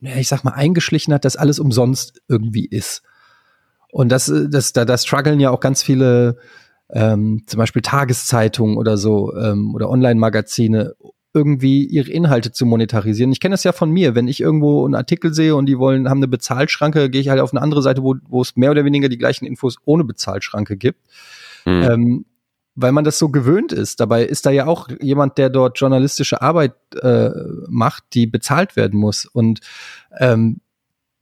[0.00, 3.02] ja, ich sag mal, eingeschlichen hat, dass alles umsonst irgendwie ist.
[3.90, 6.38] Und das, das, da, da strugglen ja auch ganz viele,
[6.90, 10.94] ähm, zum Beispiel Tageszeitungen oder so ähm, oder Online-Magazine,
[11.34, 13.32] irgendwie ihre Inhalte zu monetarisieren.
[13.32, 16.08] Ich kenne das ja von mir, wenn ich irgendwo einen Artikel sehe und die wollen,
[16.08, 18.84] haben eine Bezahlschranke, gehe ich halt auf eine andere Seite, wo, wo es mehr oder
[18.84, 21.00] weniger die gleichen Infos ohne Bezahlschranke gibt.
[21.64, 21.82] Mhm.
[21.82, 22.24] Ähm,
[22.76, 24.00] weil man das so gewöhnt ist.
[24.00, 27.30] Dabei ist da ja auch jemand, der dort journalistische Arbeit äh,
[27.68, 29.24] macht, die bezahlt werden muss.
[29.24, 29.60] Und
[30.18, 30.60] ähm,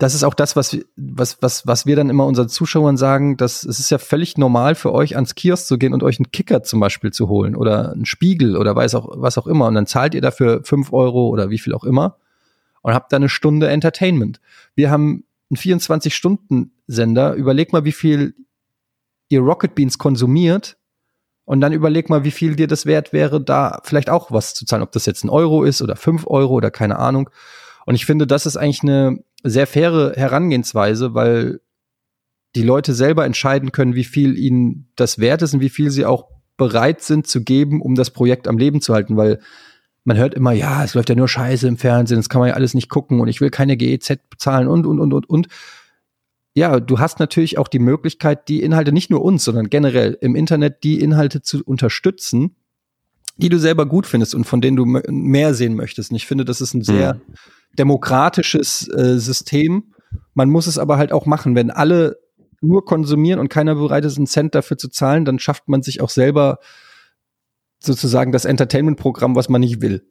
[0.04, 3.64] das ist auch das, was, was, was, was wir dann immer unseren Zuschauern sagen, dass
[3.64, 6.62] es ist ja völlig normal für euch ans Kiosk zu gehen und euch einen Kicker
[6.62, 9.66] zum Beispiel zu holen oder einen Spiegel oder weiß auch, was auch immer.
[9.66, 12.18] Und dann zahlt ihr dafür fünf Euro oder wie viel auch immer
[12.82, 14.40] und habt da eine Stunde Entertainment.
[14.74, 17.32] Wir haben einen 24-Stunden-Sender.
[17.32, 18.34] Überleg mal, wie viel
[19.30, 20.76] ihr Rocket Beans konsumiert
[21.46, 24.66] und dann überleg mal, wie viel dir das wert wäre, da vielleicht auch was zu
[24.66, 24.82] zahlen.
[24.82, 27.30] Ob das jetzt ein Euro ist oder fünf Euro oder keine Ahnung.
[27.86, 31.60] Und ich finde, das ist eigentlich eine sehr faire Herangehensweise, weil
[32.56, 36.06] die Leute selber entscheiden können, wie viel ihnen das wert ist und wie viel sie
[36.06, 39.40] auch bereit sind zu geben, um das Projekt am Leben zu halten, weil
[40.04, 42.54] man hört immer, ja, es läuft ja nur Scheiße im Fernsehen, das kann man ja
[42.54, 45.48] alles nicht gucken und ich will keine GEZ bezahlen und, und, und, und, und.
[46.56, 50.36] Ja, du hast natürlich auch die Möglichkeit, die Inhalte nicht nur uns, sondern generell im
[50.36, 52.54] Internet die Inhalte zu unterstützen,
[53.36, 56.12] die du selber gut findest und von denen du mehr sehen möchtest.
[56.12, 57.34] Und ich finde, das ist ein sehr mhm
[57.78, 59.94] demokratisches äh, System.
[60.34, 61.54] Man muss es aber halt auch machen.
[61.54, 62.18] Wenn alle
[62.60, 66.00] nur konsumieren und keiner bereit ist, einen Cent dafür zu zahlen, dann schafft man sich
[66.00, 66.58] auch selber
[67.78, 70.06] sozusagen das Entertainment-Programm, was man nicht will.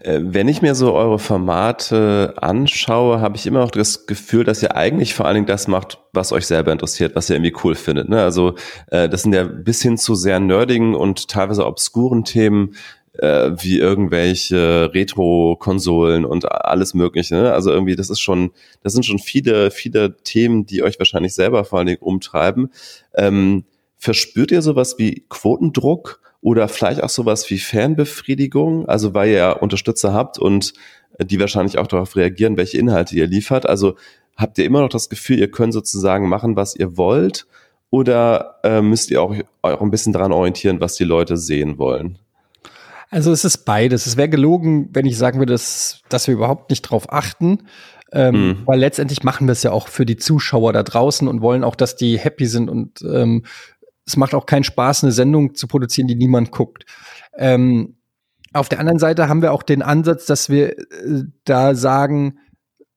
[0.00, 4.62] Äh, wenn ich mir so eure Formate anschaue, habe ich immer noch das Gefühl, dass
[4.62, 7.74] ihr eigentlich vor allen Dingen das macht, was euch selber interessiert, was ihr irgendwie cool
[7.74, 8.08] findet.
[8.08, 8.22] Ne?
[8.22, 8.54] Also
[8.88, 12.74] äh, das sind ja bis hin zu sehr nerdigen und teilweise obskuren Themen
[13.18, 17.36] äh, wie irgendwelche Retro-Konsolen und alles Mögliche.
[17.36, 17.52] Ne?
[17.52, 18.50] Also irgendwie, das ist schon,
[18.82, 22.70] das sind schon viele, viele Themen, die euch wahrscheinlich selber vor allen Dingen umtreiben.
[23.14, 23.64] Ähm,
[23.96, 28.86] verspürt ihr sowas wie Quotendruck oder vielleicht auch sowas wie Fanbefriedigung?
[28.88, 30.74] Also weil ihr Unterstützer habt und
[31.18, 33.66] die wahrscheinlich auch darauf reagieren, welche Inhalte ihr liefert.
[33.66, 33.94] Also
[34.36, 37.46] habt ihr immer noch das Gefühl, ihr könnt sozusagen machen, was ihr wollt?
[37.90, 42.18] Oder äh, müsst ihr auch, auch ein bisschen daran orientieren, was die Leute sehen wollen?
[43.14, 44.06] Also es ist beides.
[44.06, 47.68] Es wäre gelogen, wenn ich sagen würde, dass, dass wir überhaupt nicht drauf achten.
[48.10, 48.56] Ähm, mhm.
[48.66, 51.76] Weil letztendlich machen wir es ja auch für die Zuschauer da draußen und wollen auch,
[51.76, 52.68] dass die happy sind.
[52.68, 53.44] Und ähm,
[54.04, 56.86] es macht auch keinen Spaß, eine Sendung zu produzieren, die niemand guckt.
[57.38, 57.98] Ähm,
[58.52, 62.40] auf der anderen Seite haben wir auch den Ansatz, dass wir äh, da sagen,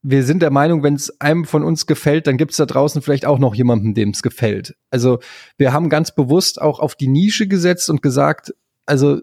[0.02, 3.04] wir sind der Meinung, wenn es einem von uns gefällt, dann gibt es da draußen
[3.04, 4.76] vielleicht auch noch jemanden, dem es gefällt.
[4.90, 5.20] Also
[5.60, 8.56] wir haben ganz bewusst auch auf die Nische gesetzt und gesagt,
[8.88, 9.22] also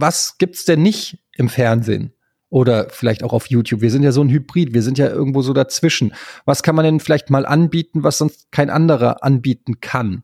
[0.00, 2.12] was gibt's denn nicht im Fernsehen?
[2.50, 3.82] Oder vielleicht auch auf YouTube.
[3.82, 6.14] Wir sind ja so ein Hybrid, wir sind ja irgendwo so dazwischen.
[6.46, 10.22] Was kann man denn vielleicht mal anbieten, was sonst kein anderer anbieten kann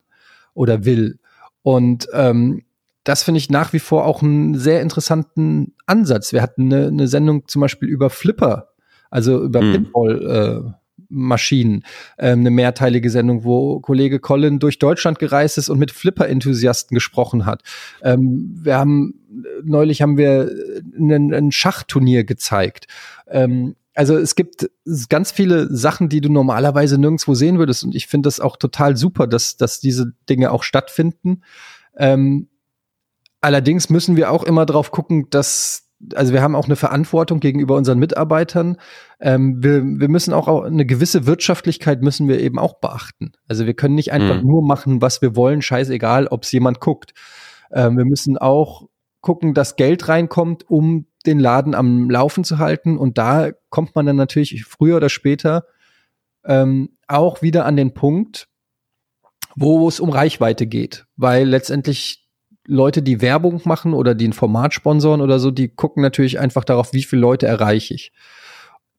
[0.55, 1.19] oder will?
[1.61, 2.63] Und ähm,
[3.03, 6.33] das finde ich nach wie vor auch einen sehr interessanten Ansatz.
[6.33, 8.75] Wir hatten eine, eine Sendung zum Beispiel über Flipper
[9.15, 9.71] also über mhm.
[9.71, 10.65] Pinball.
[10.67, 11.83] Äh, Maschinen,
[12.17, 17.45] ähm, eine mehrteilige Sendung, wo Kollege Colin durch Deutschland gereist ist und mit Flipper-Enthusiasten gesprochen
[17.45, 17.61] hat.
[18.03, 19.15] Ähm, wir haben
[19.63, 20.49] neulich haben wir
[20.97, 22.87] ein, ein Schachturnier gezeigt.
[23.27, 24.69] Ähm, also es gibt
[25.09, 27.83] ganz viele Sachen, die du normalerweise nirgendwo sehen würdest.
[27.83, 31.43] Und ich finde das auch total super, dass, dass diese Dinge auch stattfinden.
[31.95, 32.49] Ähm,
[33.39, 37.75] allerdings müssen wir auch immer drauf gucken, dass, also wir haben auch eine Verantwortung gegenüber
[37.75, 38.77] unseren Mitarbeitern.
[39.19, 43.31] Ähm, wir, wir müssen auch eine gewisse Wirtschaftlichkeit müssen wir eben auch beachten.
[43.47, 44.47] Also wir können nicht einfach mhm.
[44.47, 47.13] nur machen, was wir wollen, scheißegal, ob es jemand guckt.
[47.71, 48.87] Ähm, wir müssen auch
[49.21, 52.97] gucken, dass Geld reinkommt, um den Laden am Laufen zu halten.
[52.97, 55.65] Und da kommt man dann natürlich früher oder später
[56.45, 58.47] ähm, auch wieder an den Punkt,
[59.55, 62.24] wo es um Reichweite geht, weil letztendlich
[62.67, 66.63] Leute, die Werbung machen oder die ein Format sponsoren oder so, die gucken natürlich einfach
[66.63, 68.11] darauf, wie viele Leute erreiche ich.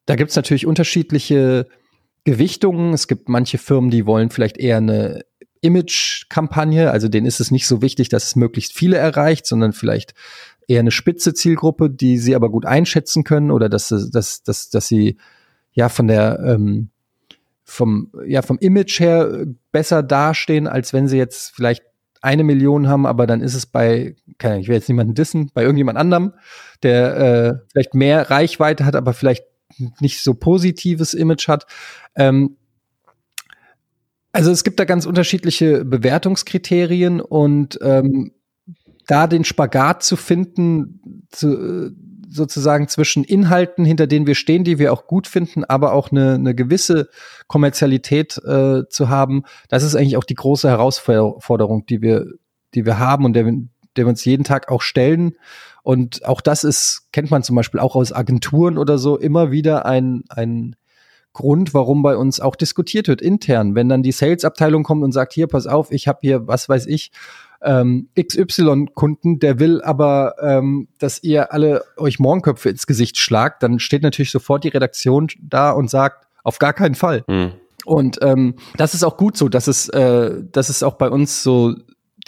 [0.06, 1.66] Da gibt's natürlich unterschiedliche
[2.24, 2.92] Gewichtungen.
[2.92, 5.24] Es gibt manche Firmen, die wollen vielleicht eher eine
[5.60, 10.14] Image-Kampagne, also denen ist es nicht so wichtig, dass es möglichst viele erreicht, sondern vielleicht
[10.68, 14.88] eher eine spitze Zielgruppe, die sie aber gut einschätzen können oder dass, dass, dass, dass
[14.88, 15.16] sie
[15.72, 16.90] ja von der ähm,
[17.64, 21.82] vom, ja, vom Image her besser dastehen, als wenn sie jetzt vielleicht
[22.26, 25.62] eine Million haben, aber dann ist es bei, keine, ich will jetzt niemanden dissen, bei
[25.62, 26.32] irgendjemand anderem,
[26.82, 29.44] der äh, vielleicht mehr Reichweite hat, aber vielleicht
[30.00, 31.66] nicht so positives Image hat.
[32.16, 32.56] Ähm,
[34.32, 38.32] also es gibt da ganz unterschiedliche Bewertungskriterien und ähm,
[39.06, 41.92] da den Spagat zu finden, zu,
[42.28, 46.34] sozusagen zwischen Inhalten, hinter denen wir stehen, die wir auch gut finden, aber auch eine,
[46.34, 47.08] eine gewisse
[47.46, 52.26] Kommerzialität äh, zu haben, das ist eigentlich auch die große Herausforderung, die wir,
[52.74, 55.36] die wir haben und der, der wir uns jeden Tag auch stellen.
[55.82, 59.86] Und auch das ist, kennt man zum Beispiel auch aus Agenturen oder so, immer wieder
[59.86, 60.76] ein, ein
[61.36, 63.74] Grund, warum bei uns auch diskutiert wird intern.
[63.74, 66.86] Wenn dann die Sales-Abteilung kommt und sagt, hier, pass auf, ich habe hier, was weiß
[66.86, 67.12] ich,
[67.62, 73.78] ähm, XY-Kunden, der will aber, ähm, dass ihr alle euch Morgenköpfe ins Gesicht schlagt, dann
[73.78, 77.22] steht natürlich sofort die Redaktion da und sagt, auf gar keinen Fall.
[77.28, 77.52] Mhm.
[77.84, 81.42] Und ähm, das ist auch gut so, dass es, äh, dass es auch bei uns
[81.42, 81.74] so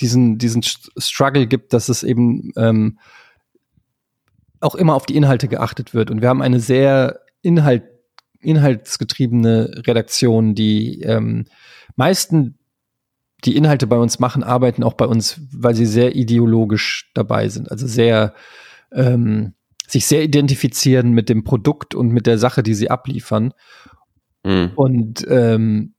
[0.00, 2.98] diesen, diesen Struggle gibt, dass es eben ähm,
[4.60, 6.10] auch immer auf die Inhalte geachtet wird.
[6.10, 7.84] Und wir haben eine sehr Inhalt,
[8.40, 11.46] inhaltsgetriebene Redaktion, die ähm,
[11.96, 12.58] meisten
[13.44, 17.70] die Inhalte bei uns machen, arbeiten auch bei uns, weil sie sehr ideologisch dabei sind.
[17.70, 18.34] Also sehr
[18.92, 19.54] ähm,
[19.86, 23.54] sich sehr identifizieren mit dem Produkt und mit der Sache, die sie abliefern.
[24.44, 24.72] Mhm.
[24.74, 25.94] Und ähm,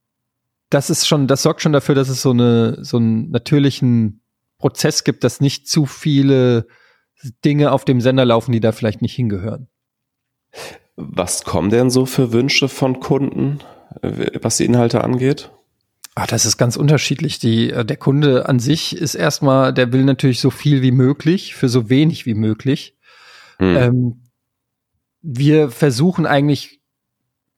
[0.69, 4.21] das ist schon, das sorgt schon dafür, dass es so eine so einen natürlichen
[4.59, 6.67] Prozess gibt, dass nicht zu viele
[7.43, 9.67] Dinge auf dem Sender laufen, die da vielleicht nicht hingehören.
[11.01, 13.59] Was kommen denn so für Wünsche von Kunden,
[14.41, 15.49] was die Inhalte angeht?
[16.15, 17.39] Ach, das ist ganz unterschiedlich.
[17.39, 21.55] Die, äh, der Kunde an sich ist erstmal, der will natürlich so viel wie möglich
[21.55, 22.97] für so wenig wie möglich.
[23.59, 23.77] Hm.
[23.77, 24.23] Ähm,
[25.21, 26.81] wir versuchen eigentlich,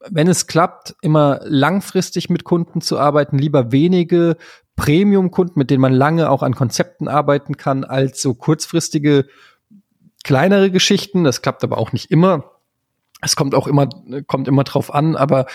[0.08, 4.38] wenn es klappt, immer langfristig mit Kunden zu arbeiten, lieber wenige
[4.76, 9.26] Premium-Kunden, mit denen man lange auch an Konzepten arbeiten kann, als so kurzfristige
[10.24, 11.24] kleinere Geschichten.
[11.24, 12.51] Das klappt aber auch nicht immer.
[13.22, 13.88] Es kommt auch immer,
[14.28, 15.46] kommt immer drauf an, aber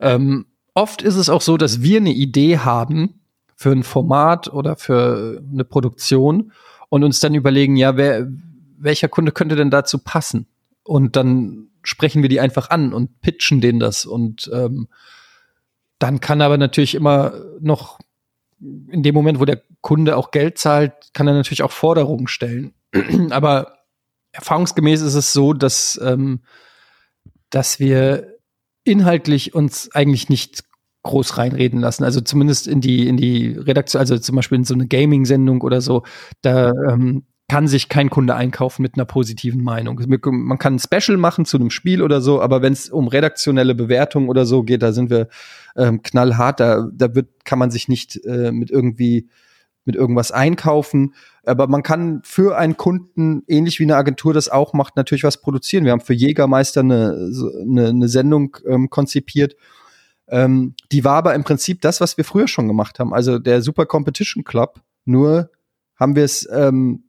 [0.00, 3.20] ähm, oft ist es auch so, dass wir eine Idee haben
[3.56, 6.52] für ein Format oder für eine Produktion
[6.88, 8.28] und uns dann überlegen, ja, wer,
[8.78, 10.46] welcher Kunde könnte denn dazu passen?
[10.84, 14.04] Und dann sprechen wir die einfach an und pitchen denen das.
[14.04, 14.88] Und ähm,
[15.98, 17.98] dann kann aber natürlich immer noch
[18.88, 22.74] in dem Moment, wo der Kunde auch Geld zahlt, kann er natürlich auch Forderungen stellen.
[23.30, 23.78] aber
[24.32, 26.40] erfahrungsgemäß ist es so, dass, ähm,
[27.56, 28.34] dass wir
[28.84, 30.64] inhaltlich uns eigentlich nicht
[31.04, 32.04] groß reinreden lassen.
[32.04, 35.80] Also zumindest in die, in die Redaktion, also zum Beispiel in so eine Gaming-Sendung oder
[35.80, 36.02] so,
[36.42, 39.98] da ähm, kann sich kein Kunde einkaufen mit einer positiven Meinung.
[40.06, 43.74] Man kann ein Special machen zu einem Spiel oder so, aber wenn es um redaktionelle
[43.74, 45.28] Bewertung oder so geht, da sind wir
[45.76, 46.60] ähm, knallhart.
[46.60, 49.30] Da, da wird, kann man sich nicht äh, mit irgendwie
[49.86, 51.14] mit irgendwas einkaufen.
[51.46, 55.40] Aber man kann für einen Kunden, ähnlich wie eine Agentur das auch macht, natürlich was
[55.40, 55.84] produzieren.
[55.84, 57.30] Wir haben für Jägermeister eine,
[57.62, 59.56] eine, eine Sendung ähm, konzipiert.
[60.28, 63.14] Ähm, die war aber im Prinzip das, was wir früher schon gemacht haben.
[63.14, 64.80] Also der Super Competition Club.
[65.04, 65.50] Nur
[65.94, 67.04] haben wir es ähm,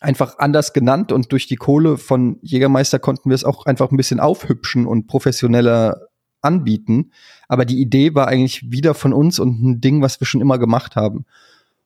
[0.00, 3.96] einfach anders genannt und durch die Kohle von Jägermeister konnten wir es auch einfach ein
[3.96, 6.08] bisschen aufhübschen und professioneller
[6.40, 7.10] anbieten.
[7.48, 10.58] Aber die Idee war eigentlich wieder von uns und ein Ding, was wir schon immer
[10.58, 11.26] gemacht haben.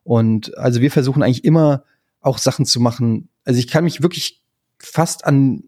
[0.05, 1.85] Und also wir versuchen eigentlich immer
[2.21, 3.29] auch Sachen zu machen.
[3.45, 4.43] Also ich kann mich wirklich
[4.79, 5.65] fast an,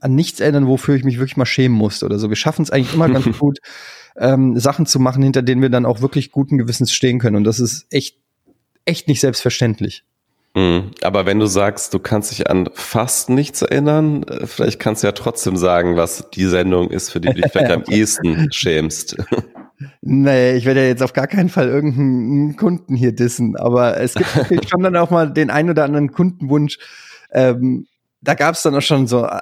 [0.00, 2.28] an nichts erinnern, wofür ich mich wirklich mal schämen musste oder so.
[2.28, 3.58] Wir schaffen es eigentlich immer ganz gut,
[4.16, 7.36] ähm, Sachen zu machen, hinter denen wir dann auch wirklich guten Gewissens stehen können.
[7.36, 8.18] Und das ist echt,
[8.84, 10.04] echt nicht selbstverständlich.
[10.54, 10.92] Mhm.
[11.02, 15.06] Aber wenn du sagst, du kannst dich an fast nichts erinnern, äh, vielleicht kannst du
[15.06, 19.16] ja trotzdem sagen, was die Sendung ist, für die du dich vielleicht am ehesten schämst.
[20.00, 24.14] Nee, ich werde ja jetzt auf gar keinen Fall irgendeinen Kunden hier dissen, aber es
[24.14, 26.78] gibt natürlich schon dann auch mal den ein oder anderen Kundenwunsch.
[27.32, 27.86] Ähm,
[28.20, 29.38] da gab es dann auch schon so äh,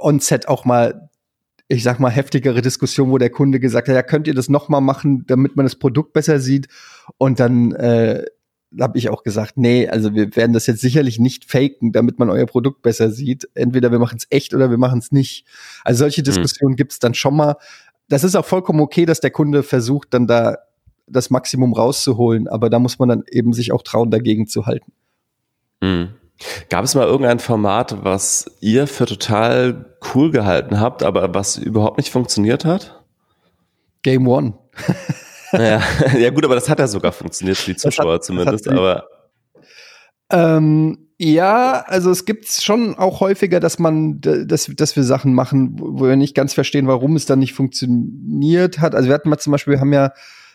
[0.00, 1.08] on-set auch mal,
[1.68, 4.68] ich sag mal, heftigere Diskussionen, wo der Kunde gesagt hat, ja, könnt ihr das noch
[4.68, 6.68] mal machen, damit man das Produkt besser sieht?
[7.18, 8.24] Und dann äh,
[8.80, 12.30] habe ich auch gesagt, nee, also wir werden das jetzt sicherlich nicht faken, damit man
[12.30, 13.48] euer Produkt besser sieht.
[13.54, 15.46] Entweder wir machen es echt oder wir machen es nicht.
[15.84, 16.26] Also solche mhm.
[16.26, 16.76] Diskussionen mhm.
[16.76, 17.56] gibt es dann schon mal.
[18.08, 20.58] Das ist auch vollkommen okay, dass der Kunde versucht, dann da
[21.06, 24.92] das Maximum rauszuholen, aber da muss man dann eben sich auch trauen, dagegen zu halten.
[25.80, 26.10] Mhm.
[26.68, 31.96] Gab es mal irgendein Format, was ihr für total cool gehalten habt, aber was überhaupt
[31.96, 33.02] nicht funktioniert hat?
[34.02, 34.54] Game One.
[35.52, 35.80] ja,
[36.18, 39.06] ja gut, aber das hat ja sogar funktioniert für die Zuschauer hat, zumindest, aber.
[40.30, 45.76] Ähm, ja, also es gibt schon auch häufiger, dass man, dass, dass wir Sachen machen,
[45.78, 48.94] wo wir nicht ganz verstehen, warum es dann nicht funktioniert hat.
[48.94, 50.12] Also wir hatten mal zum Beispiel, wir haben ja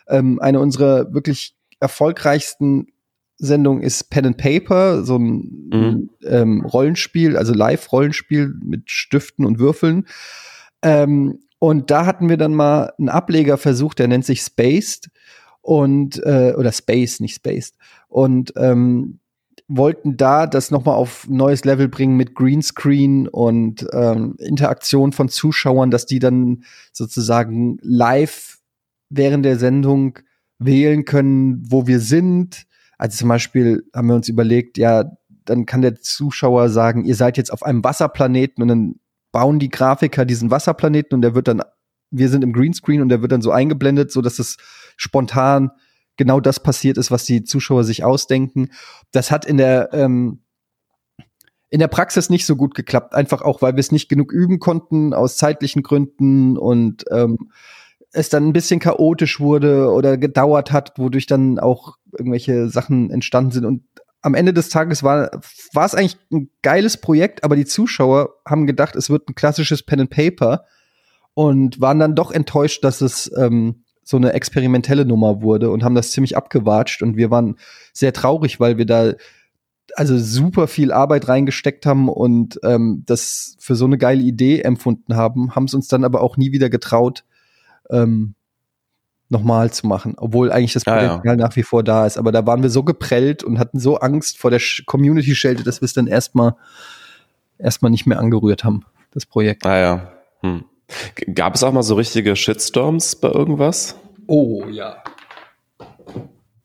[0.08, 2.88] ähm, eine unserer wirklich erfolgreichsten
[3.38, 6.10] Sendungen ist Pen and Paper, so ein mhm.
[6.24, 10.06] ähm, Rollenspiel, also Live-Rollenspiel mit Stiften und Würfeln.
[10.84, 15.10] Ähm, und da hatten wir dann mal einen Ableger versucht, der nennt sich Spaced
[15.62, 17.76] und äh, oder Space, nicht Spaced.
[18.10, 19.21] Und ähm,
[19.74, 25.92] wollten da das nochmal auf neues Level bringen mit Greenscreen und ähm, Interaktion von Zuschauern,
[25.92, 28.60] dass die dann sozusagen live
[29.10, 30.20] während der Sendung
[30.60, 32.66] wählen können, wo wir sind.
[32.98, 35.06] Also zum Beispiel haben wir uns überlegt, ja,
[35.46, 38.96] dann kann der Zuschauer sagen, ihr seid jetzt auf einem Wasserplaneten und dann
[39.32, 41.62] bauen die Grafiker diesen Wasserplaneten und der wird dann,
[42.12, 44.58] wir sind im Greenscreen und der wird dann so eingeblendet, so dass es
[44.98, 45.72] spontan
[46.22, 48.70] genau das passiert ist, was die Zuschauer sich ausdenken.
[49.12, 50.44] Das hat in der ähm,
[51.72, 54.60] in der Praxis nicht so gut geklappt, einfach auch, weil wir es nicht genug üben
[54.60, 57.50] konnten aus zeitlichen Gründen und ähm,
[58.12, 63.52] es dann ein bisschen chaotisch wurde oder gedauert hat, wodurch dann auch irgendwelche Sachen entstanden
[63.52, 63.66] sind.
[63.66, 63.84] Und
[64.22, 65.32] am Ende des Tages war,
[65.74, 69.82] war es eigentlich ein geiles Projekt, aber die Zuschauer haben gedacht, es wird ein klassisches
[69.82, 70.66] Pen and Paper
[71.34, 75.96] und waren dann doch enttäuscht, dass es ähm, so eine experimentelle Nummer wurde und haben
[75.96, 77.58] das ziemlich abgewatscht und wir waren
[77.94, 79.14] sehr traurig, weil wir da
[79.96, 85.16] also super viel Arbeit reingesteckt haben und ähm, das für so eine geile Idee empfunden
[85.16, 87.24] haben, haben es uns dann aber auch nie wieder getraut,
[87.90, 88.36] ähm,
[89.30, 91.36] nochmal zu machen, obwohl eigentlich das Potenzial ja, ja.
[91.38, 92.18] nach wie vor da ist.
[92.18, 95.86] Aber da waren wir so geprellt und hatten so Angst vor der Community-Schelte, dass wir
[95.86, 96.56] es dann erstmal
[97.58, 99.66] erstmal nicht mehr angerührt haben, das Projekt.
[99.66, 100.12] Ah ja.
[100.42, 100.66] Hm.
[101.34, 103.96] Gab es auch mal so richtige Shitstorms bei irgendwas?
[104.28, 105.04] Oh ja.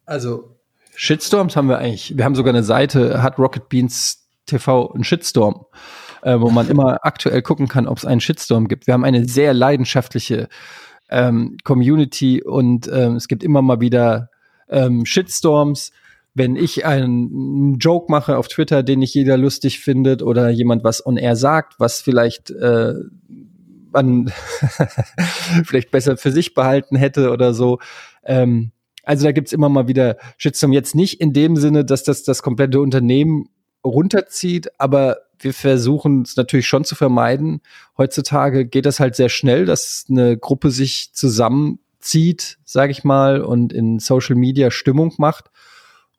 [0.05, 0.57] Also
[0.95, 2.17] Shitstorms haben wir eigentlich.
[2.17, 5.67] Wir haben sogar eine Seite, hat Rocket Beans TV einen Shitstorm,
[6.23, 8.87] äh, wo man immer aktuell gucken kann, ob es einen Shitstorm gibt.
[8.87, 10.49] Wir haben eine sehr leidenschaftliche
[11.11, 14.31] ähm, Community und ähm, es gibt immer mal wieder
[14.69, 15.93] ähm, Shitstorms.
[16.35, 21.05] Wenn ich einen Joke mache auf Twitter, den nicht jeder lustig findet, oder jemand was
[21.05, 22.95] on air sagt, was vielleicht äh,
[24.05, 24.33] man
[25.65, 27.79] vielleicht besser für sich behalten hätte oder so.
[28.25, 28.73] Ähm,
[29.03, 30.73] also da gibt's immer mal wieder Shitstorm.
[30.73, 33.49] Jetzt nicht in dem Sinne, dass das das komplette Unternehmen
[33.85, 37.61] runterzieht, aber wir versuchen es natürlich schon zu vermeiden.
[37.97, 43.73] Heutzutage geht das halt sehr schnell, dass eine Gruppe sich zusammenzieht, sage ich mal, und
[43.73, 45.51] in Social Media Stimmung macht.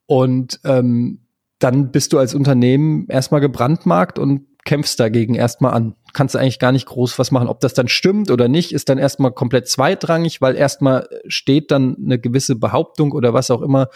[0.06, 1.20] Und ähm,
[1.60, 5.96] dann bist du als Unternehmen erstmal gebrandmarkt und kämpfst dagegen erstmal an.
[6.12, 7.48] Kannst du eigentlich gar nicht groß was machen.
[7.48, 11.96] Ob das dann stimmt oder nicht, ist dann erstmal komplett zweitrangig, weil erstmal steht dann
[12.04, 13.88] eine gewisse Behauptung oder was auch immer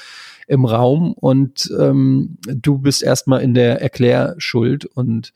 [0.47, 5.34] im Raum und ähm, du bist erstmal in der Erklärschuld und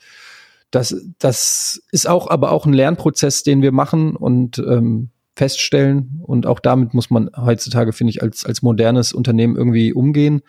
[0.72, 6.48] das, das ist auch aber auch ein Lernprozess, den wir machen und ähm, feststellen und
[6.48, 10.44] auch damit muss man heutzutage, finde ich, als, als modernes Unternehmen irgendwie umgehen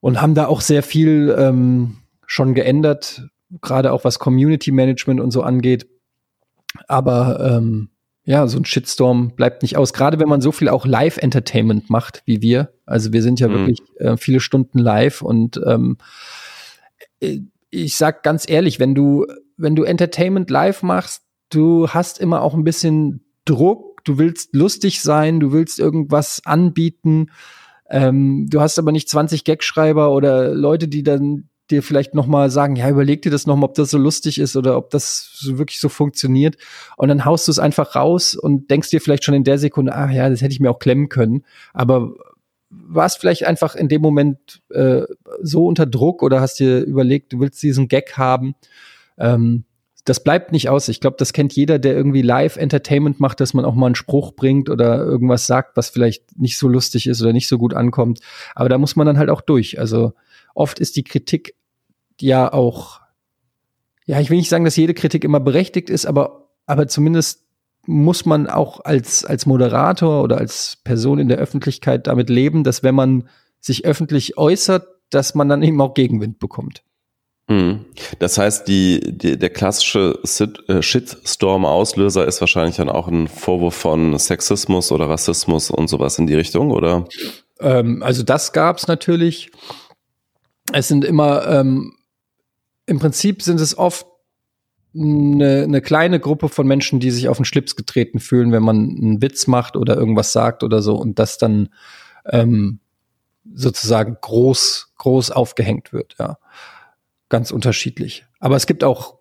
[0.00, 3.30] und haben da auch sehr viel ähm, schon geändert,
[3.62, 5.88] gerade auch was Community Management und so angeht.
[6.86, 7.90] Aber ähm,
[8.24, 9.92] ja, so ein Shitstorm bleibt nicht aus.
[9.92, 12.72] Gerade wenn man so viel auch Live-Entertainment macht wie wir.
[12.86, 13.52] Also wir sind ja mhm.
[13.52, 15.98] wirklich äh, viele Stunden live und ähm,
[17.20, 17.40] äh,
[17.70, 19.26] ich sag ganz ehrlich, wenn du,
[19.56, 25.02] wenn du Entertainment live machst, du hast immer auch ein bisschen Druck, du willst lustig
[25.02, 27.30] sein, du willst irgendwas anbieten.
[27.88, 32.50] Ähm, du hast aber nicht 20 Gagschreiber oder Leute, die dann dir vielleicht noch mal
[32.50, 35.30] sagen, ja, überleg dir das noch mal, ob das so lustig ist oder ob das
[35.34, 36.56] so wirklich so funktioniert.
[36.96, 39.94] Und dann haust du es einfach raus und denkst dir vielleicht schon in der Sekunde,
[39.94, 41.44] ah ja, das hätte ich mir auch klemmen können.
[41.72, 42.14] Aber
[42.70, 45.02] warst vielleicht einfach in dem Moment äh,
[45.42, 48.54] so unter Druck oder hast dir überlegt, du willst diesen Gag haben.
[49.18, 49.64] Ähm,
[50.04, 50.88] das bleibt nicht aus.
[50.88, 54.32] Ich glaube, das kennt jeder, der irgendwie Live-Entertainment macht, dass man auch mal einen Spruch
[54.32, 58.20] bringt oder irgendwas sagt, was vielleicht nicht so lustig ist oder nicht so gut ankommt.
[58.54, 59.78] Aber da muss man dann halt auch durch.
[59.78, 60.14] Also
[60.54, 61.54] oft ist die Kritik
[62.22, 63.00] ja auch,
[64.06, 67.44] ja, ich will nicht sagen, dass jede Kritik immer berechtigt ist, aber, aber zumindest
[67.86, 72.82] muss man auch als, als Moderator oder als Person in der Öffentlichkeit damit leben, dass
[72.82, 73.28] wenn man
[73.60, 76.82] sich öffentlich äußert, dass man dann eben auch Gegenwind bekommt.
[77.48, 77.84] Hm.
[78.20, 80.20] Das heißt, die, die, der klassische
[80.68, 86.28] äh, Shitstorm-Auslöser ist wahrscheinlich dann auch ein Vorwurf von Sexismus oder Rassismus und sowas in
[86.28, 87.06] die Richtung, oder?
[87.58, 89.50] Ähm, also das gab es natürlich.
[90.72, 91.94] Es sind immer ähm,
[92.90, 94.04] im Prinzip sind es oft
[94.96, 98.76] eine, eine kleine Gruppe von Menschen, die sich auf den Schlips getreten fühlen, wenn man
[98.76, 101.68] einen Witz macht oder irgendwas sagt oder so und das dann
[102.24, 102.80] ähm,
[103.54, 106.38] sozusagen groß, groß aufgehängt wird, ja.
[107.28, 108.26] Ganz unterschiedlich.
[108.40, 109.20] Aber es gibt auch,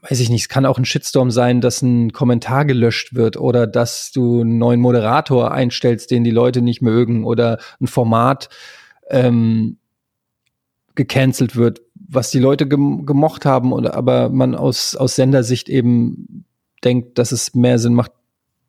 [0.00, 3.66] weiß ich nicht, es kann auch ein Shitstorm sein, dass ein Kommentar gelöscht wird oder
[3.66, 8.48] dass du einen neuen Moderator einstellst, den die Leute nicht mögen oder ein Format
[9.10, 9.76] ähm,
[10.94, 16.44] gecancelt wird, was die Leute gem gemocht haben, oder aber man aus, aus Sendersicht eben
[16.84, 18.12] denkt, dass es mehr Sinn macht,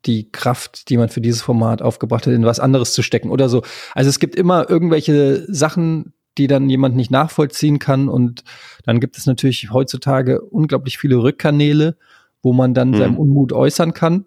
[0.06, 3.48] die Kraft, die man für dieses Format aufgebracht hat, in was anderes zu stecken oder
[3.48, 3.62] so.
[3.94, 8.08] Also es gibt immer irgendwelche Sachen, die dann jemand nicht nachvollziehen kann.
[8.08, 8.44] Und
[8.84, 11.96] dann gibt es natürlich heutzutage unglaublich viele Rückkanäle,
[12.42, 12.96] wo man dann mhm.
[12.96, 14.26] seinem Unmut äußern kann.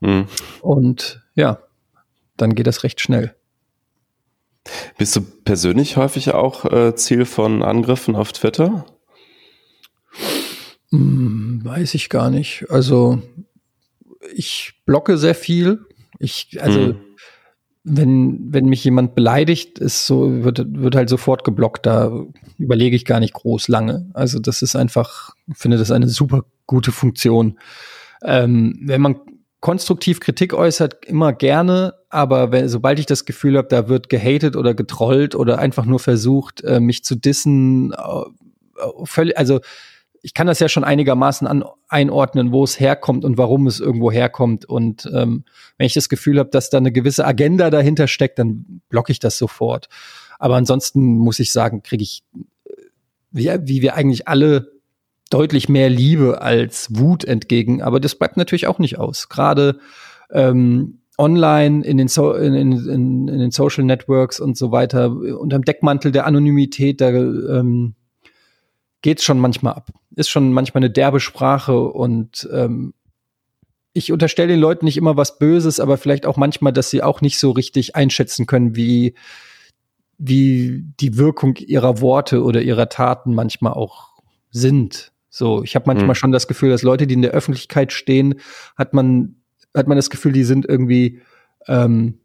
[0.00, 0.26] Mhm.
[0.60, 1.60] Und ja,
[2.36, 3.34] dann geht das recht schnell.
[4.96, 8.86] Bist du persönlich häufig auch äh, Ziel von Angriffen auf Twitter?
[10.90, 12.66] Hm, weiß ich gar nicht.
[12.70, 13.20] Also
[14.34, 15.84] ich blocke sehr viel.
[16.18, 16.96] Ich, also hm.
[17.82, 21.86] wenn, wenn mich jemand beleidigt, ist so, wird, wird halt sofort geblockt.
[21.86, 22.24] Da
[22.58, 24.08] überlege ich gar nicht groß lange.
[24.14, 27.58] Also das ist einfach, ich finde das eine super gute Funktion.
[28.22, 29.16] Ähm, wenn man
[29.64, 34.56] konstruktiv Kritik äußert, immer gerne, aber wenn, sobald ich das Gefühl habe, da wird gehatet
[34.56, 39.60] oder getrollt oder einfach nur versucht, äh, mich zu dissen, äh, völlig, also
[40.20, 44.12] ich kann das ja schon einigermaßen an, einordnen, wo es herkommt und warum es irgendwo
[44.12, 44.66] herkommt.
[44.66, 45.46] Und ähm,
[45.78, 49.18] wenn ich das Gefühl habe, dass da eine gewisse Agenda dahinter steckt, dann blocke ich
[49.18, 49.88] das sofort.
[50.38, 52.22] Aber ansonsten muss ich sagen, kriege ich,
[53.30, 54.73] wie, wie wir eigentlich alle
[55.34, 57.82] deutlich mehr Liebe als Wut entgegen.
[57.82, 59.28] Aber das bleibt natürlich auch nicht aus.
[59.28, 59.80] Gerade
[60.30, 65.58] ähm, online in den, so in, in, in, den Social Networks und so weiter, unter
[65.58, 67.94] dem Deckmantel der Anonymität, da ähm,
[69.02, 69.90] geht schon manchmal ab.
[70.14, 72.94] Ist schon manchmal eine derbe Sprache und ähm,
[73.92, 77.22] ich unterstelle den Leuten nicht immer was Böses, aber vielleicht auch manchmal, dass sie auch
[77.22, 79.14] nicht so richtig einschätzen können, wie,
[80.16, 84.10] wie die Wirkung ihrer Worte oder ihrer Taten manchmal auch
[84.52, 85.12] sind.
[85.36, 86.14] So, ich habe manchmal mhm.
[86.14, 88.36] schon das Gefühl, dass Leute, die in der Öffentlichkeit stehen,
[88.76, 89.34] hat man
[89.76, 91.22] hat man das Gefühl, die sind irgendwie
[91.66, 92.20] ähm,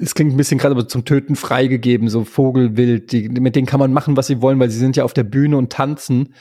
[0.00, 3.80] es klingt ein bisschen gerade aber zum Töten freigegeben, so Vogelwild, die, mit denen kann
[3.80, 6.32] man machen, was sie wollen, weil sie sind ja auf der Bühne und tanzen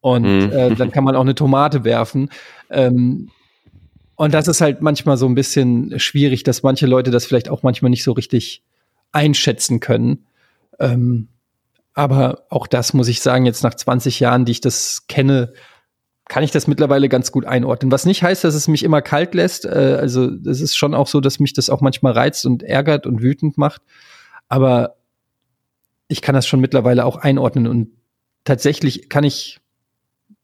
[0.00, 0.52] und mhm.
[0.52, 2.28] äh, dann kann man auch eine Tomate werfen.
[2.68, 3.30] Ähm,
[4.16, 7.62] und das ist halt manchmal so ein bisschen schwierig, dass manche Leute das vielleicht auch
[7.62, 8.62] manchmal nicht so richtig
[9.12, 10.26] einschätzen können.
[10.78, 11.28] Ähm,
[11.94, 15.52] Aber auch das muss ich sagen, jetzt nach 20 Jahren, die ich das kenne,
[16.28, 17.92] kann ich das mittlerweile ganz gut einordnen.
[17.92, 19.64] Was nicht heißt, dass es mich immer kalt lässt.
[19.64, 23.06] Äh, also es ist schon auch so, dass mich das auch manchmal reizt und ärgert
[23.06, 23.82] und wütend macht.
[24.48, 24.96] Aber
[26.08, 27.88] ich kann das schon mittlerweile auch einordnen und
[28.44, 29.60] tatsächlich kann ich,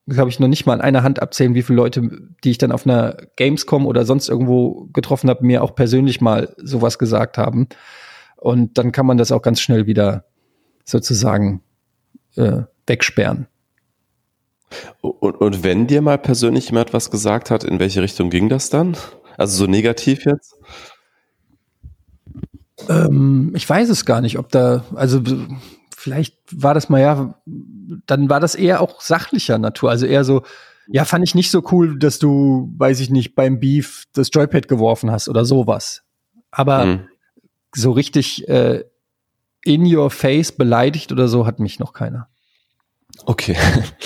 [0.07, 2.09] glaube ich, noch nicht mal an einer Hand abzählen, wie viele Leute,
[2.45, 6.55] die ich dann auf einer Gamescom oder sonst irgendwo getroffen habe, mir auch persönlich mal
[6.57, 7.69] sowas gesagt haben.
[8.37, 10.25] Und dann kann man das auch ganz schnell wieder
[10.85, 11.63] sozusagen
[12.37, 13.47] äh, wegsperren.
[15.01, 18.71] Und, und wenn dir mal persönlich jemand was gesagt hat, in welche Richtung ging das
[18.71, 18.97] dann?
[19.37, 20.55] Also so negativ jetzt?
[22.89, 25.23] Ähm, ich weiß es gar nicht, ob da, also
[25.97, 27.35] vielleicht war das mal ja,
[28.07, 30.43] dann war das eher auch sachlicher Natur, also eher so,
[30.89, 34.67] ja, fand ich nicht so cool, dass du, weiß ich nicht, beim Beef das Joypad
[34.67, 36.03] geworfen hast oder sowas.
[36.51, 37.01] Aber hm.
[37.75, 38.85] so richtig äh,
[39.65, 42.29] in your face beleidigt oder so hat mich noch keiner.
[43.27, 43.57] Okay.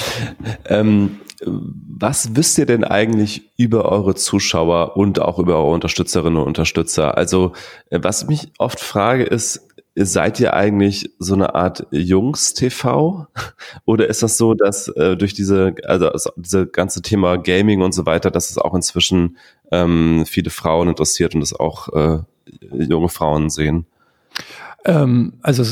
[0.66, 6.46] ähm, was wisst ihr denn eigentlich über eure Zuschauer und auch über eure Unterstützerinnen und
[6.46, 7.16] Unterstützer?
[7.16, 7.52] Also,
[7.90, 13.26] äh, was ich mich oft frage, ist, seid ihr eigentlich so eine Art Jungs-TV?
[13.84, 18.06] Oder ist das so, dass äh, durch diese, also, diese ganze Thema Gaming und so
[18.06, 19.36] weiter, dass es auch inzwischen
[19.70, 22.18] ähm, viele Frauen interessiert und es auch äh,
[22.72, 23.86] junge Frauen sehen?
[24.84, 25.62] Ähm, also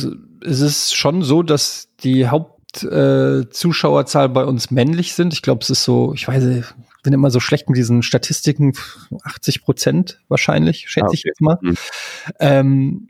[0.45, 5.33] es ist schon so, dass die Haupt äh, bei uns männlich sind.
[5.35, 6.67] Ich glaube, es ist so, ich weiß ich
[7.03, 8.73] bin immer so schlecht mit diesen Statistiken,
[9.25, 11.17] 80 Prozent wahrscheinlich, schätze ah, okay.
[11.17, 11.59] ich jetzt mal.
[11.61, 11.75] Mhm.
[12.39, 13.09] Ähm,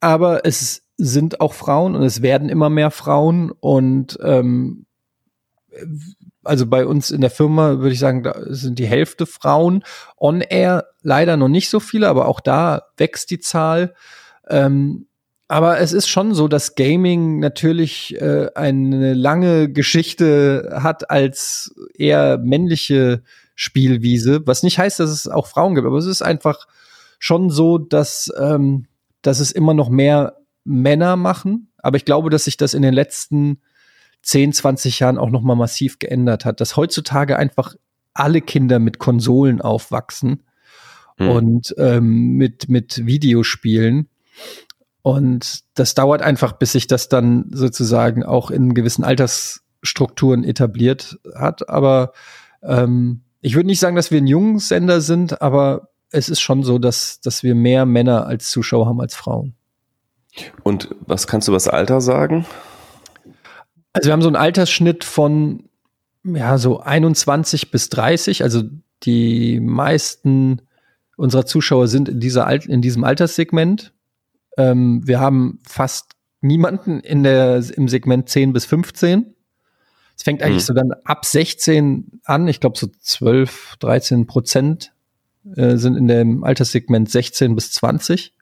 [0.00, 4.86] aber es sind auch Frauen und es werden immer mehr Frauen und ähm,
[6.44, 9.82] also bei uns in der Firma würde ich sagen, da sind die Hälfte Frauen.
[10.16, 13.94] On Air leider noch nicht so viele, aber auch da wächst die Zahl.
[14.48, 15.08] Ähm,
[15.48, 22.38] aber es ist schon so, dass Gaming natürlich äh, eine lange Geschichte hat als eher
[22.38, 23.22] männliche
[23.54, 26.66] Spielwiese, was nicht heißt, dass es auch Frauen gibt, aber es ist einfach
[27.18, 28.86] schon so, dass, ähm,
[29.22, 31.70] dass es immer noch mehr Männer machen.
[31.78, 33.60] Aber ich glaube, dass sich das in den letzten
[34.22, 37.76] 10, 20 Jahren auch noch mal massiv geändert hat, dass heutzutage einfach
[38.12, 40.42] alle Kinder mit Konsolen aufwachsen
[41.18, 41.28] mhm.
[41.28, 44.08] und ähm, mit, mit Videospielen
[45.06, 51.68] und das dauert einfach, bis sich das dann sozusagen auch in gewissen Altersstrukturen etabliert hat.
[51.68, 52.12] Aber
[52.60, 56.80] ähm, ich würde nicht sagen, dass wir ein Jungssender sind, aber es ist schon so,
[56.80, 59.54] dass, dass wir mehr Männer als Zuschauer haben als Frauen.
[60.64, 62.44] Und was kannst du über das Alter sagen?
[63.92, 65.68] Also wir haben so einen Altersschnitt von
[66.24, 68.42] ja so 21 bis 30.
[68.42, 68.64] Also
[69.04, 70.62] die meisten
[71.16, 73.92] unserer Zuschauer sind in dieser Al in diesem Alterssegment.
[74.56, 79.34] Ähm, wir haben fast niemanden in der, im Segment 10 bis 15.
[80.16, 80.66] Es fängt eigentlich mhm.
[80.66, 82.48] so dann ab 16 an.
[82.48, 84.92] Ich glaube, so 12, 13 Prozent
[85.54, 88.34] äh, sind in dem Alterssegment 16 bis 20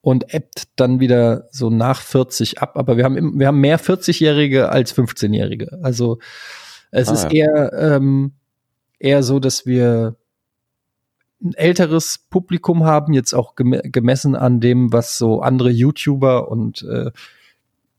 [0.00, 2.76] und ebbt dann wieder so nach 40 ab.
[2.76, 5.80] Aber wir haben, wir haben mehr 40-Jährige als 15-Jährige.
[5.82, 6.20] Also
[6.92, 7.30] es ah, ist ja.
[7.30, 8.32] eher, ähm,
[9.00, 10.14] eher so, dass wir
[11.42, 17.10] ein älteres Publikum haben, jetzt auch gemessen an dem, was so andere YouTuber und äh,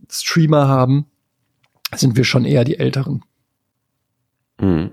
[0.10, 1.06] Streamer haben,
[1.96, 3.24] sind wir schon eher die Älteren.
[4.60, 4.92] Mhm.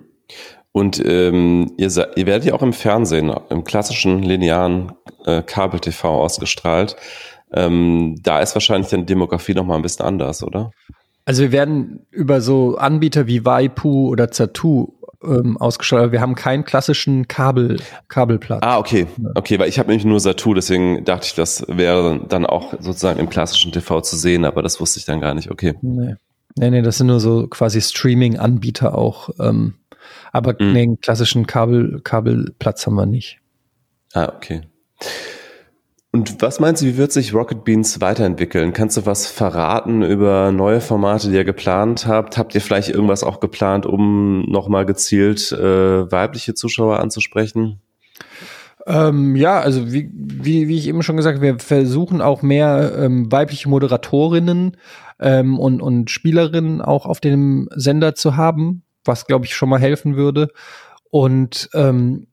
[0.73, 4.93] Und ähm, ihr, ihr werdet ja auch im Fernsehen, im klassischen linearen
[5.25, 6.97] äh, Kabel-TV ausgestrahlt.
[7.53, 10.73] Ähm, da ist wahrscheinlich die Demografie noch mal ein bisschen anders, oder?
[11.27, 14.94] Also wir werden über so Anbieter wie Waipu oder Zatu
[15.27, 16.12] ähm, ausgestrahlt.
[16.12, 18.61] Wir haben keinen klassischen Kabel, Kabelplatz.
[18.62, 19.07] Ah, okay.
[19.35, 23.18] Okay, weil ich habe nämlich nur Satu, deswegen dachte ich, das wäre dann auch sozusagen
[23.18, 25.51] im klassischen TV zu sehen, aber das wusste ich dann gar nicht.
[25.51, 25.75] Okay.
[25.83, 26.14] Nee.
[26.57, 29.31] Nee, nee, das sind nur so quasi Streaming-Anbieter auch.
[29.41, 29.75] Ähm,
[30.33, 30.72] aber mhm.
[30.72, 33.39] nee, einen klassischen Kabel, Kabelplatz haben wir nicht.
[34.12, 34.62] Ah, okay.
[36.15, 38.73] Und was meinst du, wie wird sich Rocket Beans weiterentwickeln?
[38.73, 42.39] Kannst du was verraten über neue Formate, die ihr geplant habt?
[42.39, 47.81] Habt ihr vielleicht irgendwas auch geplant, um nochmal gezielt äh, weibliche Zuschauer anzusprechen?
[48.87, 53.33] Ähm, ja, also wie, wie, wie ich eben schon gesagt, wir versuchen auch mehr ähm,
[53.33, 54.77] weibliche Moderatorinnen
[55.19, 59.81] ähm, und, und Spielerinnen auch auf dem Sender zu haben, was, glaube ich, schon mal
[59.81, 60.51] helfen würde.
[61.11, 62.29] Und ähm,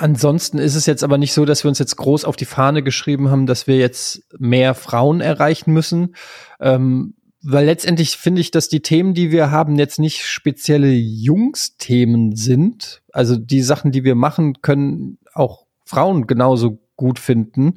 [0.00, 2.82] Ansonsten ist es jetzt aber nicht so, dass wir uns jetzt groß auf die Fahne
[2.82, 6.14] geschrieben haben, dass wir jetzt mehr Frauen erreichen müssen.
[6.58, 12.34] Ähm, weil letztendlich finde ich, dass die Themen, die wir haben, jetzt nicht spezielle Jungs-Themen
[12.34, 13.02] sind.
[13.12, 17.76] Also die Sachen, die wir machen, können auch Frauen genauso gut finden.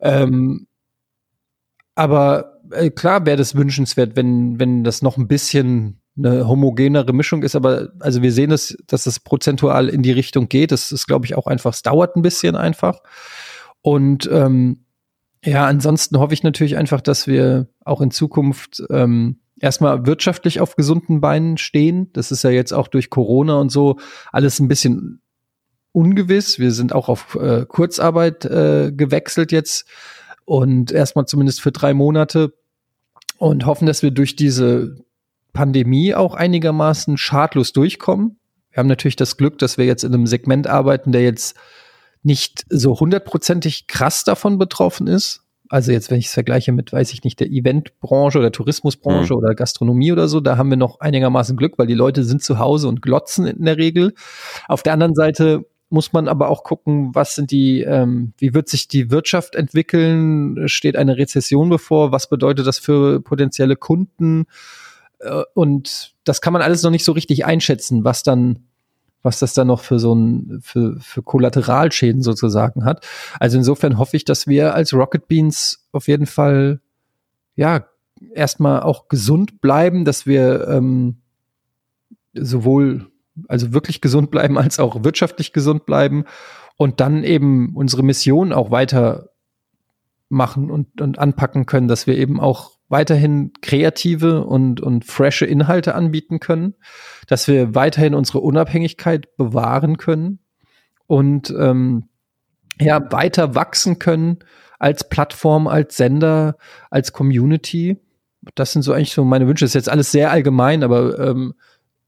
[0.00, 0.66] Ähm,
[1.94, 7.42] aber äh, klar wäre das wünschenswert, wenn, wenn das noch ein bisschen eine homogenere Mischung
[7.42, 10.72] ist, aber also wir sehen es, dass es prozentual in die Richtung geht.
[10.72, 13.00] Das ist, glaube ich, auch einfach, es dauert ein bisschen einfach.
[13.82, 14.84] Und ähm,
[15.44, 20.76] ja, ansonsten hoffe ich natürlich einfach, dass wir auch in Zukunft ähm, erstmal wirtschaftlich auf
[20.76, 22.10] gesunden Beinen stehen.
[22.12, 23.98] Das ist ja jetzt auch durch Corona und so
[24.32, 25.20] alles ein bisschen
[25.92, 26.58] ungewiss.
[26.58, 29.86] Wir sind auch auf äh, Kurzarbeit äh, gewechselt jetzt
[30.44, 32.52] und erstmal zumindest für drei Monate
[33.38, 34.96] und hoffen, dass wir durch diese
[35.52, 38.38] Pandemie auch einigermaßen schadlos durchkommen.
[38.70, 41.56] Wir haben natürlich das Glück, dass wir jetzt in einem Segment arbeiten, der jetzt
[42.22, 45.42] nicht so hundertprozentig krass davon betroffen ist.
[45.68, 49.38] Also jetzt, wenn ich es vergleiche mit, weiß ich nicht, der Eventbranche oder Tourismusbranche mhm.
[49.38, 52.58] oder Gastronomie oder so, da haben wir noch einigermaßen Glück, weil die Leute sind zu
[52.58, 54.14] Hause und glotzen in der Regel.
[54.66, 58.68] Auf der anderen Seite muss man aber auch gucken, was sind die, ähm, wie wird
[58.68, 60.68] sich die Wirtschaft entwickeln?
[60.68, 62.12] Steht eine Rezession bevor?
[62.12, 64.46] Was bedeutet das für potenzielle Kunden?
[65.20, 68.66] Äh, und das kann man alles noch nicht so richtig einschätzen, was dann,
[69.22, 73.06] was das dann noch für so ein, für, für Kollateralschäden sozusagen hat.
[73.40, 76.80] Also insofern hoffe ich, dass wir als Rocket Beans auf jeden Fall,
[77.56, 77.86] ja,
[78.34, 81.18] erstmal auch gesund bleiben, dass wir ähm,
[82.34, 83.06] sowohl
[83.46, 86.24] also wirklich gesund bleiben, als auch wirtschaftlich gesund bleiben
[86.76, 89.30] und dann eben unsere Mission auch weiter
[90.28, 95.94] machen und, und anpacken können, dass wir eben auch weiterhin kreative und, und frische Inhalte
[95.94, 96.74] anbieten können,
[97.26, 100.38] dass wir weiterhin unsere Unabhängigkeit bewahren können
[101.06, 102.08] und ähm,
[102.80, 104.38] ja, weiter wachsen können
[104.78, 106.56] als Plattform, als Sender,
[106.90, 107.98] als Community.
[108.54, 109.64] Das sind so eigentlich so meine Wünsche.
[109.64, 111.54] Das ist jetzt alles sehr allgemein, aber ähm,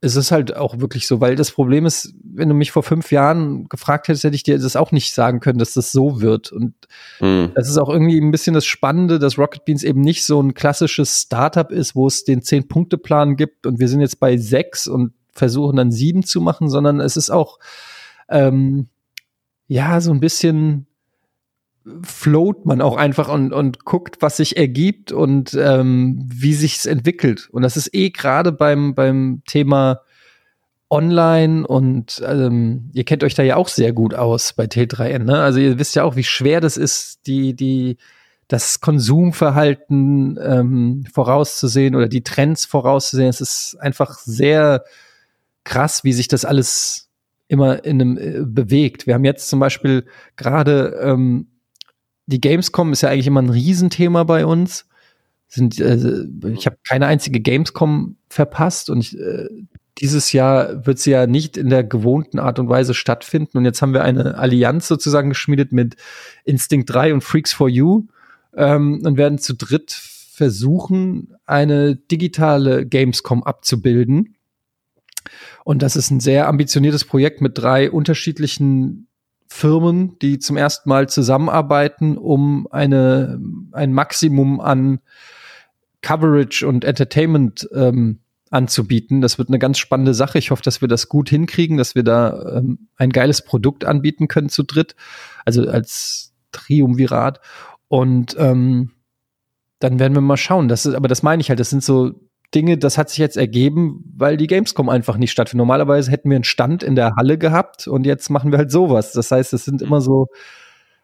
[0.03, 3.13] es ist halt auch wirklich so, weil das Problem ist, wenn du mich vor fünf
[3.13, 6.53] Jahren gefragt hättest, hätte ich dir das auch nicht sagen können, dass das so wird.
[6.53, 6.75] Und
[7.21, 7.53] mhm.
[7.55, 10.55] das ist auch irgendwie ein bisschen das Spannende, dass Rocket Beans eben nicht so ein
[10.55, 15.13] klassisches Startup ist, wo es den Zehn-Punkte-Plan gibt und wir sind jetzt bei sechs und
[15.33, 17.59] versuchen dann sieben zu machen, sondern es ist auch
[18.31, 18.89] ähm,
[19.69, 20.87] ja so ein bisschen
[22.03, 27.49] float man auch einfach und, und guckt, was sich ergibt und ähm, wie sich's entwickelt.
[27.51, 30.01] Und das ist eh gerade beim, beim Thema
[30.91, 35.21] Online und ähm, ihr kennt euch da ja auch sehr gut aus bei T3N.
[35.21, 35.41] Ne?
[35.41, 37.97] Also ihr wisst ja auch, wie schwer das ist, die, die,
[38.49, 43.29] das Konsumverhalten ähm, vorauszusehen oder die Trends vorauszusehen.
[43.29, 44.83] Es ist einfach sehr
[45.63, 47.09] krass, wie sich das alles
[47.47, 49.07] immer in einem äh, bewegt.
[49.07, 50.07] Wir haben jetzt zum Beispiel
[50.37, 51.50] gerade ähm,
[52.31, 54.87] die Gamescom ist ja eigentlich immer ein Riesenthema bei uns.
[55.49, 59.49] Sind, äh, ich habe keine einzige Gamescom verpasst und ich, äh,
[59.99, 63.59] dieses Jahr wird sie ja nicht in der gewohnten Art und Weise stattfinden.
[63.59, 65.97] Und jetzt haben wir eine Allianz sozusagen geschmiedet mit
[66.45, 68.07] Instinct 3 und Freaks for You
[68.57, 74.37] ähm, und werden zu dritt versuchen, eine digitale Gamescom abzubilden.
[75.65, 79.07] Und das ist ein sehr ambitioniertes Projekt mit drei unterschiedlichen
[79.53, 83.41] Firmen, die zum ersten Mal zusammenarbeiten, um eine,
[83.73, 85.01] ein Maximum an
[86.03, 88.21] Coverage und Entertainment ähm,
[88.51, 89.21] anzubieten.
[89.21, 90.39] Das wird eine ganz spannende Sache.
[90.39, 94.29] Ich hoffe, dass wir das gut hinkriegen, dass wir da ähm, ein geiles Produkt anbieten
[94.29, 94.95] können zu dritt,
[95.45, 97.41] also als Triumvirat.
[97.89, 98.93] Und ähm,
[99.81, 100.69] dann werden wir mal schauen.
[100.69, 101.59] Das ist, aber das meine ich halt.
[101.59, 102.15] Das sind so
[102.55, 105.59] Dinge, das hat sich jetzt ergeben, weil die Gamescom einfach nicht stattfindet.
[105.59, 109.13] Normalerweise hätten wir einen Stand in der Halle gehabt und jetzt machen wir halt sowas.
[109.13, 110.27] Das heißt, es sind immer so,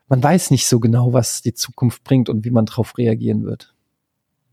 [0.09, 3.73] man weiß nicht so genau, was die Zukunft bringt und wie man darauf reagieren wird.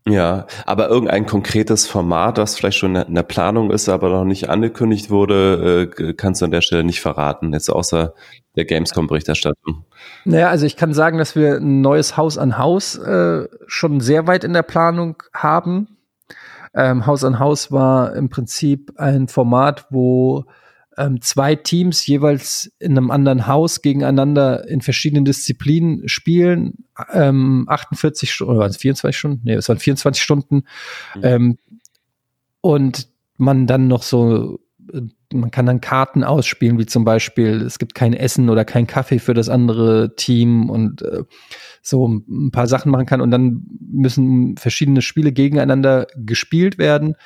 [0.06, 4.50] Ja, aber irgendein konkretes Format, das vielleicht schon in der Planung ist, aber noch nicht
[4.50, 8.12] angekündigt wurde, äh, kannst du an der Stelle nicht verraten, jetzt außer
[8.54, 9.86] der Gamescom-Berichterstattung.
[10.26, 14.26] Naja, also ich kann sagen, dass wir ein neues Haus an Haus äh, schon sehr
[14.26, 15.93] weit in der Planung haben.
[16.74, 20.44] Ähm, Haus an Haus war im Prinzip ein Format, wo
[20.96, 26.84] ähm, zwei Teams jeweils in einem anderen Haus gegeneinander in verschiedenen Disziplinen spielen.
[27.12, 29.40] Ähm, 48 Stunden, oder waren es 24 Stunden?
[29.44, 30.64] Nee, es waren 24 Stunden.
[31.16, 31.22] Mhm.
[31.22, 31.58] Ähm,
[32.60, 34.60] und man dann noch so
[35.32, 39.18] man kann dann Karten ausspielen, wie zum Beispiel, es gibt kein Essen oder kein Kaffee
[39.18, 41.24] für das andere Team und äh,
[41.82, 47.16] so ein paar Sachen machen kann und dann müssen verschiedene Spiele gegeneinander gespielt werden.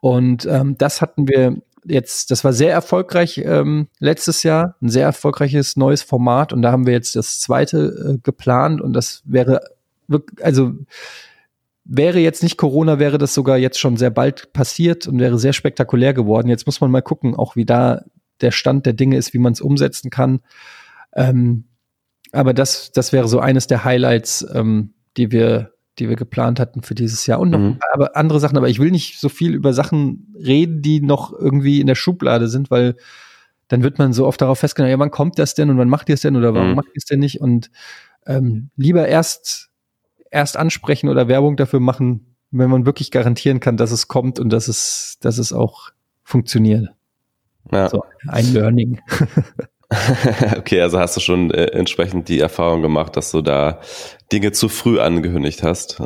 [0.00, 5.04] Und ähm, das hatten wir jetzt, das war sehr erfolgreich ähm, letztes Jahr, ein sehr
[5.04, 9.60] erfolgreiches neues Format und da haben wir jetzt das zweite äh, geplant und das wäre
[10.08, 10.72] wirklich, also
[11.92, 15.52] wäre jetzt nicht Corona, wäre das sogar jetzt schon sehr bald passiert und wäre sehr
[15.52, 16.48] spektakulär geworden.
[16.48, 18.04] Jetzt muss man mal gucken, auch wie da
[18.40, 20.40] der Stand der Dinge ist, wie man es umsetzen kann.
[21.14, 21.64] Ähm,
[22.30, 26.82] aber das, das wäre so eines der Highlights, ähm, die wir, die wir geplant hatten
[26.82, 27.78] für dieses Jahr und noch mhm.
[27.92, 28.56] aber andere Sachen.
[28.56, 32.46] Aber ich will nicht so viel über Sachen reden, die noch irgendwie in der Schublade
[32.46, 32.94] sind, weil
[33.66, 36.08] dann wird man so oft darauf festgenommen, ja, wann kommt das denn und wann macht
[36.08, 36.76] ihr es denn oder warum mhm.
[36.76, 37.40] macht ihr es denn nicht?
[37.40, 37.72] Und
[38.26, 39.69] ähm, lieber erst,
[40.30, 44.50] erst ansprechen oder Werbung dafür machen, wenn man wirklich garantieren kann, dass es kommt und
[44.50, 45.90] dass es, dass es auch
[46.24, 46.88] funktioniert.
[47.70, 47.88] Ja.
[47.88, 49.00] So, ein Learning.
[50.56, 53.80] okay, also hast du schon äh, entsprechend die Erfahrung gemacht, dass du da
[54.32, 56.00] Dinge zu früh angekündigt hast.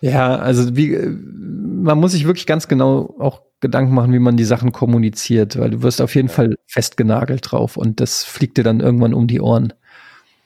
[0.00, 4.36] Ja, also wie, äh, man muss sich wirklich ganz genau auch Gedanken machen, wie man
[4.36, 8.64] die Sachen kommuniziert, weil du wirst auf jeden Fall festgenagelt drauf und das fliegt dir
[8.64, 9.72] dann irgendwann um die Ohren.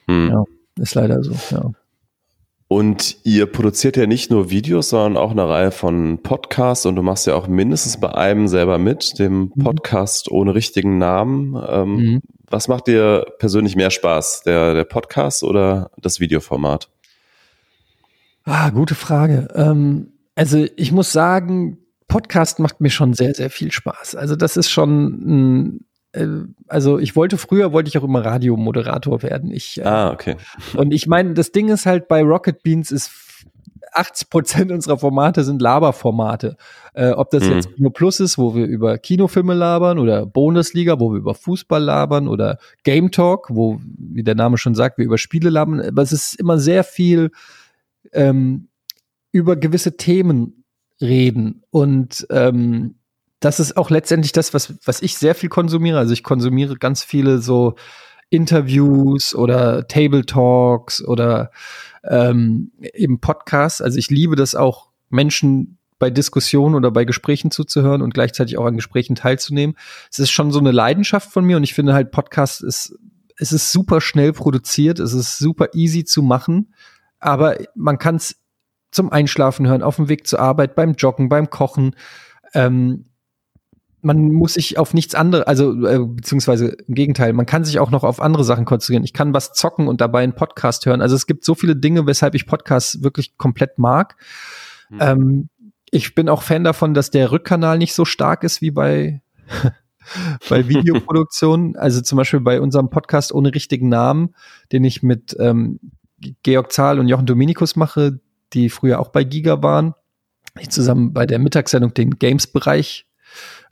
[0.06, 0.28] Hm.
[0.28, 0.44] Ja,
[0.80, 1.72] ist leider so, ja.
[2.72, 7.02] Und ihr produziert ja nicht nur Videos, sondern auch eine Reihe von Podcasts und du
[7.02, 9.64] machst ja auch mindestens bei einem selber mit, dem mhm.
[9.64, 11.60] Podcast ohne richtigen Namen.
[11.68, 12.22] Ähm, mhm.
[12.48, 16.88] Was macht dir persönlich mehr Spaß, der, der Podcast oder das Videoformat?
[18.44, 19.48] Ah, gute Frage.
[19.56, 24.14] Ähm, also ich muss sagen, Podcast macht mir schon sehr, sehr viel Spaß.
[24.14, 25.86] Also das ist schon ein
[26.66, 29.50] also ich wollte früher wollte ich auch immer Radiomoderator werden.
[29.52, 30.36] Ich, äh, ah, okay.
[30.76, 33.11] Und ich meine, das Ding ist halt bei Rocket Beans ist
[33.92, 36.56] 80 Prozent unserer Formate sind Laberformate.
[36.94, 37.52] Äh, ob das mhm.
[37.52, 41.82] jetzt Kino Plus ist, wo wir über Kinofilme labern, oder Bundesliga, wo wir über Fußball
[41.82, 45.80] labern, oder Game Talk, wo, wie der Name schon sagt, wir über Spiele labern.
[45.80, 47.30] Aber es ist immer sehr viel
[48.12, 48.68] ähm,
[49.32, 50.64] über gewisse Themen
[51.00, 51.62] reden.
[51.70, 52.96] Und ähm,
[53.41, 55.99] das ist auch letztendlich das, was, was ich sehr viel konsumiere.
[55.99, 57.74] Also ich konsumiere ganz viele so
[58.28, 61.51] Interviews oder Table Talks oder
[62.05, 63.80] ähm, eben Podcasts.
[63.80, 68.64] Also ich liebe das auch, Menschen bei Diskussionen oder bei Gesprächen zuzuhören und gleichzeitig auch
[68.64, 69.76] an Gesprächen teilzunehmen.
[70.11, 72.97] Es ist schon so eine Leidenschaft von mir und ich finde halt Podcast ist,
[73.36, 76.74] es ist super schnell produziert, es ist super easy zu machen,
[77.18, 78.36] aber man kann es
[78.91, 81.95] zum Einschlafen hören, auf dem Weg zur Arbeit, beim Joggen, beim Kochen.
[82.55, 83.09] Ähm,
[84.03, 87.90] man muss sich auf nichts anderes, also äh, beziehungsweise im Gegenteil, man kann sich auch
[87.90, 89.05] noch auf andere Sachen konzentrieren.
[89.05, 91.03] Ich kann was zocken und dabei einen Podcast hören.
[91.03, 94.16] Also es gibt so viele Dinge, weshalb ich Podcasts wirklich komplett mag.
[94.88, 94.98] Mhm.
[95.01, 95.48] Ähm,
[95.90, 99.22] ich bin auch Fan davon, dass der Rückkanal nicht so stark ist wie bei
[100.48, 101.76] bei Videoproduktionen.
[101.76, 104.34] also zum Beispiel bei unserem Podcast ohne richtigen Namen,
[104.72, 105.80] den ich mit ähm,
[106.42, 108.20] Georg Zahl und Jochen Dominikus mache,
[108.53, 109.94] die früher auch bei Giga waren.
[110.59, 113.07] Ich zusammen bei der Mittagssendung den Games-Bereich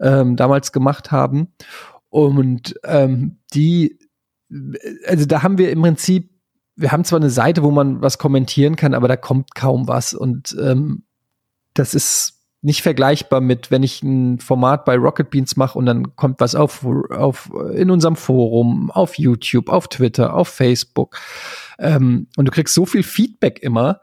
[0.01, 1.55] ähm, damals gemacht haben.
[2.11, 3.99] Und ähm, die,
[5.07, 6.31] also da haben wir im Prinzip,
[6.77, 10.15] wir haben zwar eine Seite, wo man was kommentieren kann, aber da kommt kaum was.
[10.15, 11.05] Und ähm,
[11.75, 16.17] das ist nicht vergleichbar mit, wenn ich ein Format bei Rocket Beans mache und dann
[16.17, 21.19] kommt was auf, auf in unserem Forum, auf YouTube, auf Twitter, auf Facebook.
[21.79, 24.01] Ähm, und du kriegst so viel Feedback immer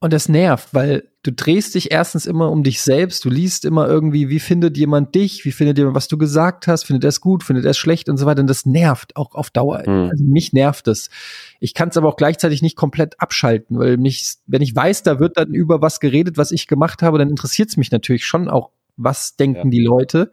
[0.00, 3.86] und das nervt, weil du drehst dich erstens immer um dich selbst, du liest immer
[3.86, 7.20] irgendwie, wie findet jemand dich, wie findet jemand, was du gesagt hast, findet er es
[7.20, 8.40] gut, findet er es schlecht und so weiter.
[8.40, 9.82] Und das nervt auch auf Dauer.
[9.86, 10.10] Mhm.
[10.10, 11.10] Also mich nervt es.
[11.58, 15.20] Ich kann es aber auch gleichzeitig nicht komplett abschalten, weil mich, wenn ich weiß, da
[15.20, 18.48] wird dann über was geredet, was ich gemacht habe, dann interessiert es mich natürlich schon
[18.48, 19.70] auch, was denken ja.
[19.70, 20.30] die Leute.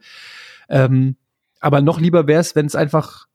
[0.70, 1.16] Ähm,
[1.60, 3.26] aber noch lieber wäre es, wenn es einfach,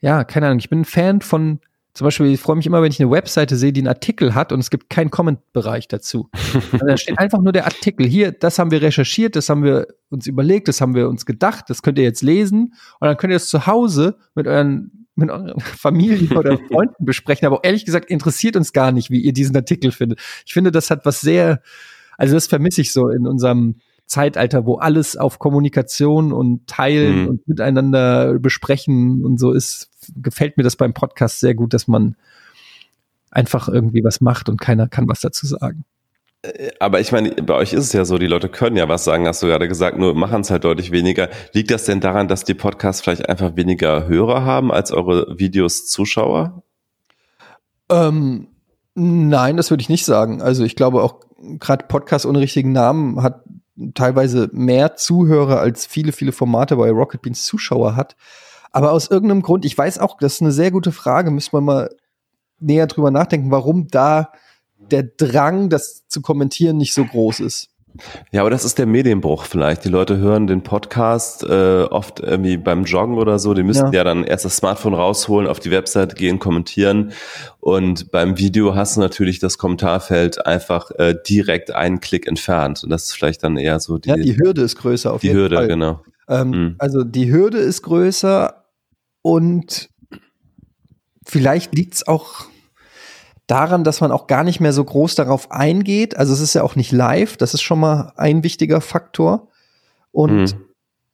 [0.00, 1.60] ja, keine Ahnung, ich bin ein Fan von
[1.96, 4.52] zum Beispiel, ich freue mich immer, wenn ich eine Webseite sehe, die einen Artikel hat
[4.52, 6.28] und es gibt keinen Comment-Bereich dazu.
[6.78, 8.06] da steht einfach nur der Artikel.
[8.06, 11.64] Hier, das haben wir recherchiert, das haben wir uns überlegt, das haben wir uns gedacht,
[11.68, 15.30] das könnt ihr jetzt lesen und dann könnt ihr das zu Hause mit euren, mit
[15.30, 17.46] euren Familie oder Freunden besprechen.
[17.46, 20.20] Aber ehrlich gesagt interessiert uns gar nicht, wie ihr diesen Artikel findet.
[20.44, 21.62] Ich finde, das hat was sehr,
[22.18, 23.76] also das vermisse ich so in unserem
[24.06, 27.28] Zeitalter, wo alles auf Kommunikation und Teilen mhm.
[27.28, 32.16] und miteinander besprechen und so ist, gefällt mir das beim Podcast sehr gut, dass man
[33.30, 35.84] einfach irgendwie was macht und keiner kann was dazu sagen.
[36.42, 39.04] Äh, aber ich meine, bei euch ist es ja so, die Leute können ja was
[39.04, 41.28] sagen, hast du gerade gesagt, nur machen es halt deutlich weniger.
[41.52, 45.86] Liegt das denn daran, dass die Podcasts vielleicht einfach weniger Hörer haben als eure Videos
[45.86, 46.62] Zuschauer?
[47.90, 48.48] Ähm,
[48.94, 50.42] nein, das würde ich nicht sagen.
[50.42, 51.20] Also ich glaube auch
[51.58, 53.42] gerade Podcast ohne richtigen Namen hat
[53.94, 58.16] teilweise mehr Zuhörer als viele, viele Formate bei Rocket Beans Zuschauer hat.
[58.72, 61.60] Aber aus irgendeinem Grund, ich weiß auch, das ist eine sehr gute Frage, müssen wir
[61.60, 61.90] mal
[62.58, 64.32] näher drüber nachdenken, warum da
[64.78, 67.68] der Drang, das zu kommentieren, nicht so groß ist.
[68.30, 69.84] Ja, aber das ist der Medienbruch vielleicht.
[69.84, 73.54] Die Leute hören den Podcast äh, oft irgendwie beim Joggen oder so.
[73.54, 73.98] Die müssen ja.
[73.98, 77.12] ja dann erst das Smartphone rausholen, auf die Website gehen, kommentieren.
[77.60, 82.82] Und beim Video hast du natürlich das Kommentarfeld einfach äh, direkt einen Klick entfernt.
[82.84, 84.08] Und das ist vielleicht dann eher so die.
[84.08, 85.68] Ja, die Hürde ist größer auf die jeden Hürde, Fall.
[85.68, 86.02] genau.
[86.28, 86.74] Ähm, mhm.
[86.78, 88.64] Also die Hürde ist größer
[89.22, 89.90] und
[91.24, 92.46] vielleicht liegt's auch
[93.46, 96.16] daran, dass man auch gar nicht mehr so groß darauf eingeht.
[96.16, 99.48] Also es ist ja auch nicht live, das ist schon mal ein wichtiger Faktor.
[100.10, 100.56] Und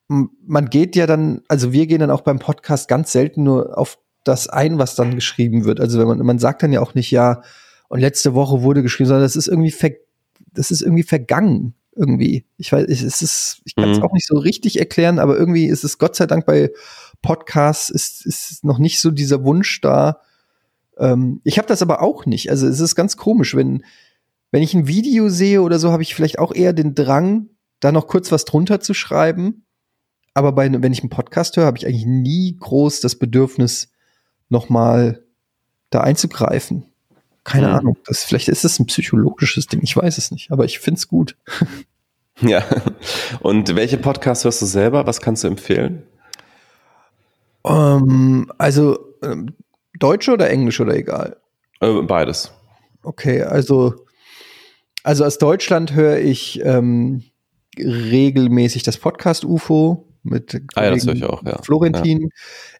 [0.09, 0.31] mhm.
[0.47, 3.99] man geht ja dann, also wir gehen dann auch beim Podcast ganz selten nur auf
[4.25, 5.81] das ein, was dann geschrieben wird.
[5.81, 7.43] Also wenn man, man sagt dann ja auch nicht, ja,
[7.89, 9.91] und letzte Woche wurde geschrieben, sondern das ist irgendwie, ver,
[10.55, 12.47] das ist irgendwie vergangen irgendwie.
[12.57, 14.05] Ich weiß, es ist, ich kann es mhm.
[14.05, 16.71] auch nicht so richtig erklären, aber irgendwie ist es Gott sei Dank bei
[17.21, 20.21] Podcasts ist, ist noch nicht so dieser Wunsch da.
[20.99, 22.51] Ähm, ich habe das aber auch nicht.
[22.51, 23.83] Also es ist ganz komisch, wenn
[24.53, 27.49] wenn ich ein Video sehe oder so, habe ich vielleicht auch eher den Drang,
[27.81, 29.65] da noch kurz was drunter zu schreiben.
[30.35, 33.91] Aber bei, wenn ich einen Podcast höre, habe ich eigentlich nie groß das Bedürfnis,
[34.51, 35.23] noch mal
[35.89, 36.85] da einzugreifen.
[37.45, 37.75] Keine mhm.
[37.75, 37.99] Ahnung.
[38.07, 39.81] Das, vielleicht ist es ein psychologisches Ding.
[39.83, 40.53] Ich weiß es nicht.
[40.53, 41.37] Aber ich finde es gut.
[42.41, 42.65] Ja.
[43.41, 45.07] Und welche Podcasts hörst du selber?
[45.07, 46.03] Was kannst du empfehlen?
[47.63, 49.55] Um, ähm, also ähm,
[49.99, 51.37] Deutsche oder Englisch oder egal?
[51.81, 52.53] Äh, beides.
[53.03, 53.95] Okay, also
[55.03, 57.25] also aus Deutschland höre ich ähm,
[57.79, 61.61] regelmäßig das Podcast UFO mit ah, ja, ich auch, ja.
[61.63, 62.23] Florentin.
[62.23, 62.29] Ja.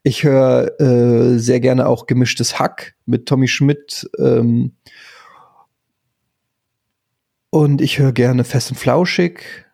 [0.05, 4.09] Ich höre äh, sehr gerne auch gemischtes Hack mit Tommy Schmidt.
[4.19, 4.77] Ähm,
[7.51, 9.67] und ich höre gerne Fest und Flauschig.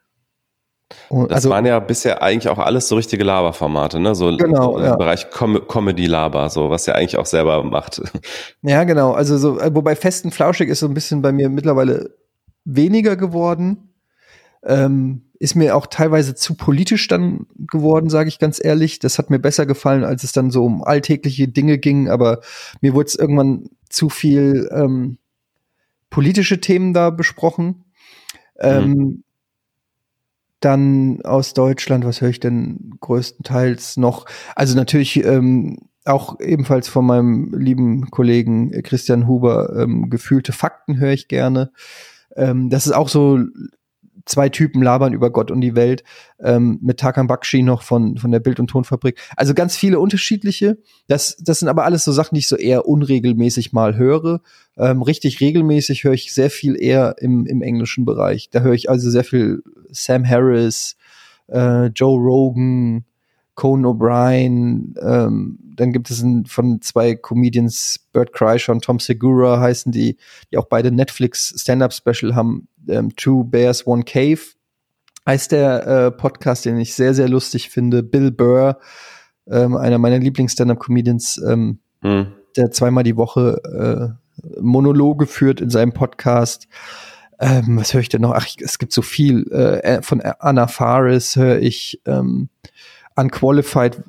[1.08, 4.14] Und, das also, waren ja bisher eigentlich auch alles so richtige Laberformate, ne?
[4.14, 4.96] So genau, im ja.
[4.96, 8.00] Bereich Com Comedy-Laber, so was er eigentlich auch selber macht.
[8.62, 9.12] Ja, genau.
[9.12, 12.16] Also so, äh, wobei Fest und Flauschig ist so ein bisschen bei mir mittlerweile
[12.64, 13.94] weniger geworden.
[14.64, 18.98] Ähm, ist mir auch teilweise zu politisch dann geworden, sage ich ganz ehrlich.
[18.98, 22.40] Das hat mir besser gefallen, als es dann so um alltägliche Dinge ging, aber
[22.80, 25.18] mir wurde es irgendwann zu viel ähm,
[26.10, 27.84] politische Themen da besprochen.
[28.58, 29.24] Ähm, mhm.
[30.60, 34.26] Dann aus Deutschland, was höre ich denn größtenteils noch?
[34.56, 41.12] Also natürlich ähm, auch ebenfalls von meinem lieben Kollegen Christian Huber ähm, gefühlte Fakten höre
[41.12, 41.70] ich gerne.
[42.34, 43.40] Ähm, das ist auch so
[44.28, 46.04] zwei Typen labern über Gott und die Welt,
[46.40, 49.18] ähm, mit Tarkan Bakshi noch von, von der Bild- und Tonfabrik.
[49.36, 50.78] Also ganz viele unterschiedliche.
[51.08, 54.40] Das, das sind aber alles so Sachen, die ich so eher unregelmäßig mal höre.
[54.76, 58.50] Ähm, richtig regelmäßig höre ich sehr viel eher im, im englischen Bereich.
[58.50, 60.96] Da höre ich also sehr viel Sam Harris,
[61.48, 63.04] äh, Joe Rogan,
[63.58, 69.58] Conan O'Brien, ähm, dann gibt es ein, von zwei Comedians, Bert Kreischer und Tom Segura
[69.58, 70.16] heißen die,
[70.52, 72.68] die auch beide Netflix Stand-Up-Special haben.
[72.88, 74.38] Ähm, Two Bears, One Cave
[75.26, 78.04] heißt der äh, Podcast, den ich sehr, sehr lustig finde.
[78.04, 78.78] Bill Burr,
[79.48, 82.28] ähm, einer meiner Lieblings-Stand-Up-Comedians, ähm, hm.
[82.56, 86.68] der zweimal die Woche äh, Monologe führt in seinem Podcast.
[87.40, 88.34] Ähm, was höre ich denn noch?
[88.34, 89.50] Ach, es gibt so viel.
[89.50, 92.50] Äh, von Anna Faris höre ich ähm,
[93.18, 94.02] Unqualified, äh,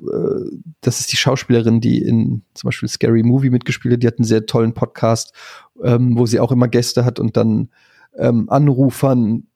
[0.80, 4.02] das ist die Schauspielerin, die in zum Beispiel Scary Movie mitgespielt hat.
[4.02, 5.34] Die hat einen sehr tollen Podcast,
[5.82, 7.70] ähm, wo sie auch immer Gäste hat und dann
[8.16, 9.48] ähm, Anrufern,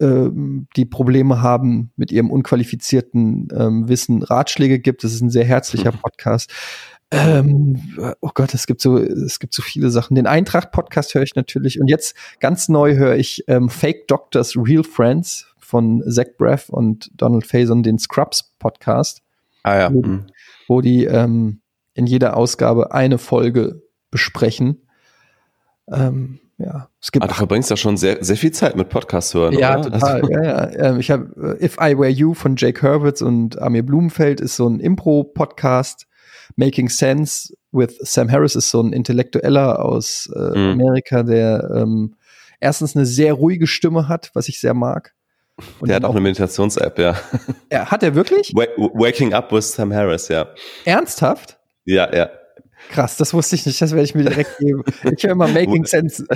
[0.00, 5.04] ähm, die Probleme haben mit ihrem unqualifizierten ähm, Wissen, Ratschläge gibt.
[5.04, 5.98] Das ist ein sehr herzlicher mhm.
[5.98, 6.50] Podcast.
[7.10, 7.78] Ähm,
[8.20, 10.14] oh Gott, es gibt so, es gibt so viele Sachen.
[10.14, 11.80] Den Eintracht-Podcast höre ich natürlich.
[11.80, 17.10] Und jetzt ganz neu höre ich ähm, Fake Doctors, Real Friends von Zach Braff und
[17.14, 19.22] Donald Faison den Scrubs Podcast.
[19.62, 19.92] Ah ja.
[19.92, 20.26] Wo, mhm.
[20.68, 21.60] wo die ähm,
[21.94, 24.86] in jeder Ausgabe eine Folge besprechen.
[25.90, 27.24] Ähm, ja, es gibt.
[27.24, 29.58] Ah, du verbringst ja schon sehr, sehr viel Zeit mit Podcasts hören.
[29.58, 29.90] Ja, oder?
[29.90, 30.20] total.
[30.20, 30.32] Also.
[30.32, 30.70] Ja, ja.
[30.72, 34.56] Ähm, ich habe äh, If I Were You von Jake Hurwitz und Amir Blumenfeld ist
[34.56, 36.06] so ein Impro-Podcast.
[36.56, 40.80] Making Sense with Sam Harris ist so ein Intellektueller aus äh, mhm.
[40.80, 42.14] Amerika, der ähm,
[42.60, 45.13] erstens eine sehr ruhige Stimme hat, was ich sehr mag.
[45.80, 47.16] Und der hat auch eine Meditations-App, ja.
[47.70, 47.90] ja.
[47.90, 48.52] Hat er wirklich?
[48.54, 50.48] Waking Up with Sam Harris, ja.
[50.84, 51.58] Ernsthaft?
[51.84, 52.30] Ja, ja.
[52.90, 54.84] Krass, das wusste ich nicht, das werde ich mir direkt geben.
[55.16, 56.26] Ich höre immer Making Sense,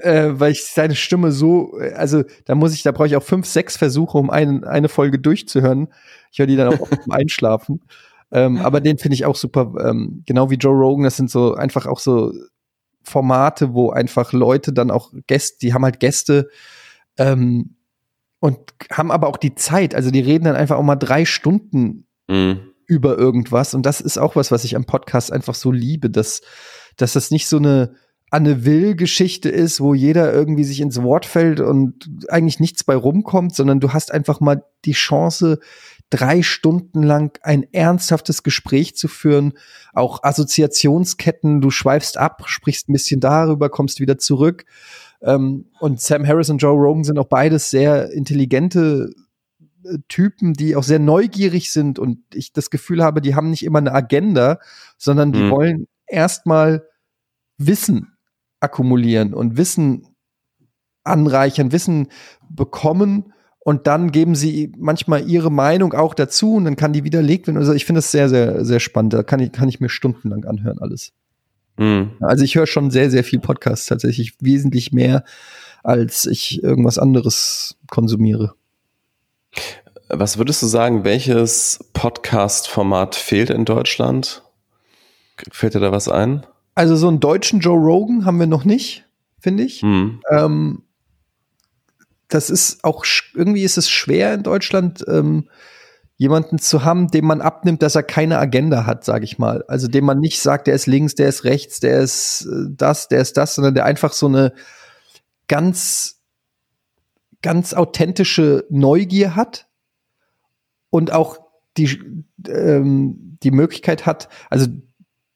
[0.00, 3.46] äh, weil ich seine Stimme so, also da muss ich, da brauche ich auch fünf,
[3.46, 5.88] sechs Versuche, um ein, eine Folge durchzuhören.
[6.32, 7.82] Ich höre die dann auch zum Einschlafen.
[8.30, 11.54] Ähm, aber den finde ich auch super, ähm, genau wie Joe Rogan, das sind so
[11.54, 12.30] einfach auch so
[13.02, 16.50] Formate, wo einfach Leute dann auch Gäste, die haben halt Gäste,
[17.16, 17.77] ähm,
[18.40, 18.58] und
[18.90, 19.94] haben aber auch die Zeit.
[19.94, 22.60] Also die reden dann einfach auch mal drei Stunden mhm.
[22.86, 23.74] über irgendwas.
[23.74, 26.42] Und das ist auch was, was ich am Podcast einfach so liebe, dass,
[26.96, 27.94] dass das nicht so eine
[28.30, 33.54] Anne Will-Geschichte ist, wo jeder irgendwie sich ins Wort fällt und eigentlich nichts bei rumkommt,
[33.54, 35.60] sondern du hast einfach mal die Chance,
[36.10, 39.54] drei Stunden lang ein ernsthaftes Gespräch zu führen,
[39.94, 44.64] auch Assoziationsketten, du schweifst ab, sprichst ein bisschen darüber, kommst wieder zurück
[45.20, 49.10] ähm, und Sam Harris und Joe Rogan sind auch beides sehr intelligente
[49.84, 53.64] äh, Typen, die auch sehr neugierig sind und ich das Gefühl habe, die haben nicht
[53.64, 54.58] immer eine Agenda,
[54.96, 55.50] sondern die mhm.
[55.50, 56.86] wollen erstmal
[57.58, 58.14] wissen.
[58.60, 60.06] akkumulieren und Wissen
[61.04, 62.08] anreichern, Wissen
[62.48, 67.46] bekommen und dann geben sie manchmal ihre Meinung auch dazu und dann kann die widerlegt
[67.46, 67.58] werden.
[67.58, 69.12] Also ich finde das sehr, sehr, sehr spannend.
[69.12, 71.12] Da kann ich, kann ich mir stundenlang anhören, alles.
[71.78, 72.12] Mhm.
[72.20, 75.24] Also ich höre schon sehr, sehr viel Podcasts tatsächlich, wesentlich mehr,
[75.82, 78.54] als ich irgendwas anderes konsumiere.
[80.08, 84.42] Was würdest du sagen, welches Podcast-Format fehlt in Deutschland?
[85.50, 86.46] Fällt dir da was ein?
[86.74, 89.04] Also so einen deutschen Joe Rogan haben wir noch nicht,
[89.40, 89.82] finde ich.
[89.82, 90.20] Mhm.
[90.30, 90.82] Ähm,
[92.28, 93.04] das ist auch
[93.34, 95.48] irgendwie ist es schwer in Deutschland ähm,
[96.18, 99.64] jemanden zu haben, dem man abnimmt, dass er keine Agenda hat, sage ich mal.
[99.68, 103.08] Also dem man nicht sagt, der ist links, der ist rechts, der ist äh, das,
[103.08, 104.52] der ist das, sondern der einfach so eine
[105.46, 106.20] ganz
[107.40, 109.68] ganz authentische Neugier hat
[110.90, 111.38] und auch
[111.76, 114.28] die ähm, die Möglichkeit hat.
[114.50, 114.66] Also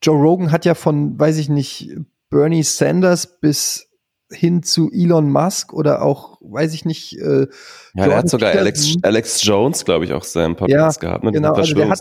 [0.03, 1.97] Joe Rogan hat ja von, weiß ich nicht,
[2.29, 3.92] Bernie Sanders bis
[4.33, 7.47] hin zu Elon Musk oder auch, weiß ich nicht, äh,
[7.95, 11.33] ja, der hat sogar Alex, Alex Jones, glaube ich, auch seinen Podcast ja, gehabt, ne?
[11.33, 12.01] Genau, also der hat,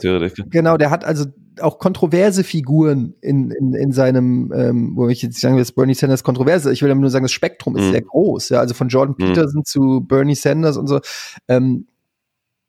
[0.49, 1.25] genau, der hat also
[1.59, 5.93] auch kontroverse Figuren in, in, in seinem, ähm, wo ich jetzt sagen will, dass Bernie
[5.93, 7.91] Sanders kontroverse, ich will nur sagen, das Spektrum ist mhm.
[7.91, 9.25] sehr groß, ja, also von Jordan mhm.
[9.25, 9.65] Peterson mhm.
[9.65, 10.99] zu Bernie Sanders und so.
[11.47, 11.87] Ähm,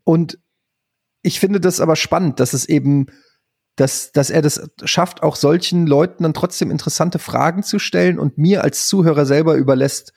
[0.04, 0.38] und
[1.22, 3.06] ich finde das aber spannend, dass es eben
[3.76, 8.36] dass, dass er das schafft, auch solchen Leuten dann trotzdem interessante Fragen zu stellen und
[8.38, 10.12] mir als Zuhörer selber überlässt,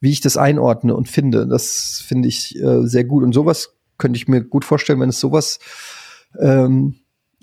[0.00, 1.46] wie ich das einordne und finde.
[1.46, 3.24] Das finde ich äh, sehr gut.
[3.24, 5.58] Und sowas könnte ich mir gut vorstellen, wenn es sowas
[6.38, 6.96] ähm,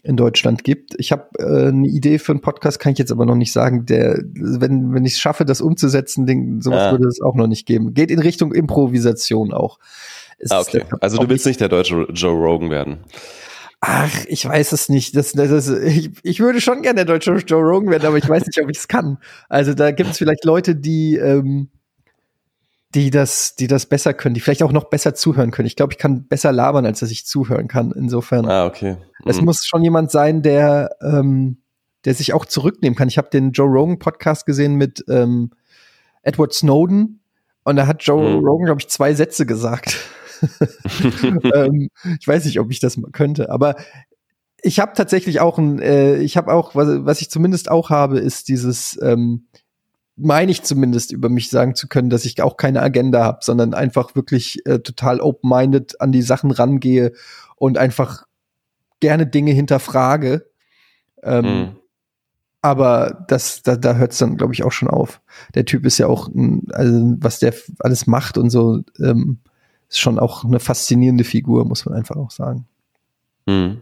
[0.03, 0.95] in Deutschland gibt.
[0.97, 3.85] Ich habe äh, eine Idee für einen Podcast, kann ich jetzt aber noch nicht sagen.
[3.85, 6.91] Der, wenn wenn ich es schaffe, das umzusetzen, den, sowas ja.
[6.91, 7.93] würde es auch noch nicht geben.
[7.93, 9.77] Geht in Richtung Improvisation auch.
[10.49, 10.83] ah, okay.
[11.01, 12.99] Also du willst nicht der deutsche Joe Rogan werden.
[13.83, 15.15] Ach, ich weiß es nicht.
[15.15, 18.29] Das, das, das, ich, ich würde schon gerne der deutsche Joe Rogan werden, aber ich
[18.29, 19.17] weiß nicht, ob ich es kann.
[19.49, 21.69] Also da gibt es vielleicht Leute, die, ähm,
[22.93, 25.65] die das, die das besser können, die vielleicht auch noch besser zuhören können.
[25.65, 27.91] Ich glaube, ich kann besser labern, als dass ich zuhören kann.
[27.91, 28.47] Insofern.
[28.47, 28.97] Ah, okay.
[29.23, 29.29] Mhm.
[29.29, 31.57] Es muss schon jemand sein, der, ähm,
[32.05, 33.07] der sich auch zurücknehmen kann.
[33.07, 35.51] Ich habe den Joe Rogan Podcast gesehen mit ähm,
[36.21, 37.21] Edward Snowden
[37.63, 38.45] und da hat Joe mhm.
[38.45, 39.97] Rogan, glaube ich, zwei Sätze gesagt.
[41.53, 41.89] ähm,
[42.19, 43.75] ich weiß nicht, ob ich das könnte, aber
[44.61, 48.19] ich habe tatsächlich auch ein, äh, ich habe auch, was, was ich zumindest auch habe,
[48.19, 49.47] ist dieses, ähm,
[50.15, 53.73] meine ich zumindest über mich sagen zu können, dass ich auch keine Agenda habe, sondern
[53.73, 57.13] einfach wirklich äh, total open-minded an die Sachen rangehe
[57.55, 58.25] und einfach
[58.99, 60.45] gerne Dinge hinterfrage.
[61.23, 61.75] Ähm, mhm.
[62.61, 65.21] Aber das, da, da hört es dann, glaube ich, auch schon auf.
[65.55, 66.29] Der Typ ist ja auch,
[66.71, 69.39] also, was der alles macht und so, ähm,
[69.91, 72.65] ist schon auch eine faszinierende Figur, muss man einfach auch sagen.
[73.47, 73.81] Hm.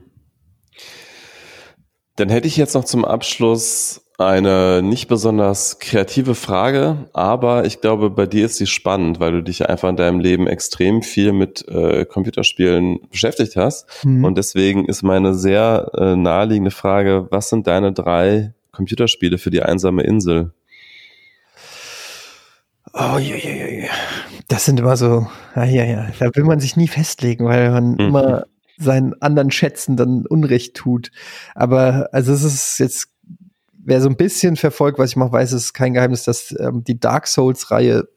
[2.16, 8.10] Dann hätte ich jetzt noch zum Abschluss eine nicht besonders kreative Frage, aber ich glaube,
[8.10, 11.66] bei dir ist sie spannend, weil du dich einfach in deinem Leben extrem viel mit
[11.70, 13.86] äh, Computerspielen beschäftigt hast.
[14.04, 14.26] Mhm.
[14.26, 19.62] Und deswegen ist meine sehr äh, naheliegende Frage, was sind deine drei Computerspiele für die
[19.62, 20.54] einsame Insel?
[22.94, 23.90] Oh, ja, ja, ja.
[24.48, 26.08] Das sind immer so, ja, ja, ja.
[26.20, 28.00] Da will man sich nie festlegen, weil man mhm.
[28.00, 28.44] immer
[28.78, 31.12] seinen anderen Schätzen dann Unrecht tut.
[31.54, 33.10] Aber also es ist jetzt,
[33.74, 36.84] wer so ein bisschen verfolgt, was ich mache, weiß, es ist kein Geheimnis, dass ähm,
[36.84, 38.08] die Dark Souls-Reihe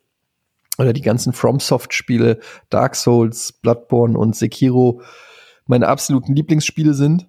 [0.79, 2.39] oder die ganzen FromSoft-Spiele,
[2.71, 5.03] Dark Souls, Bloodborne und Sekiro,
[5.67, 7.27] meine absoluten Lieblingsspiele sind.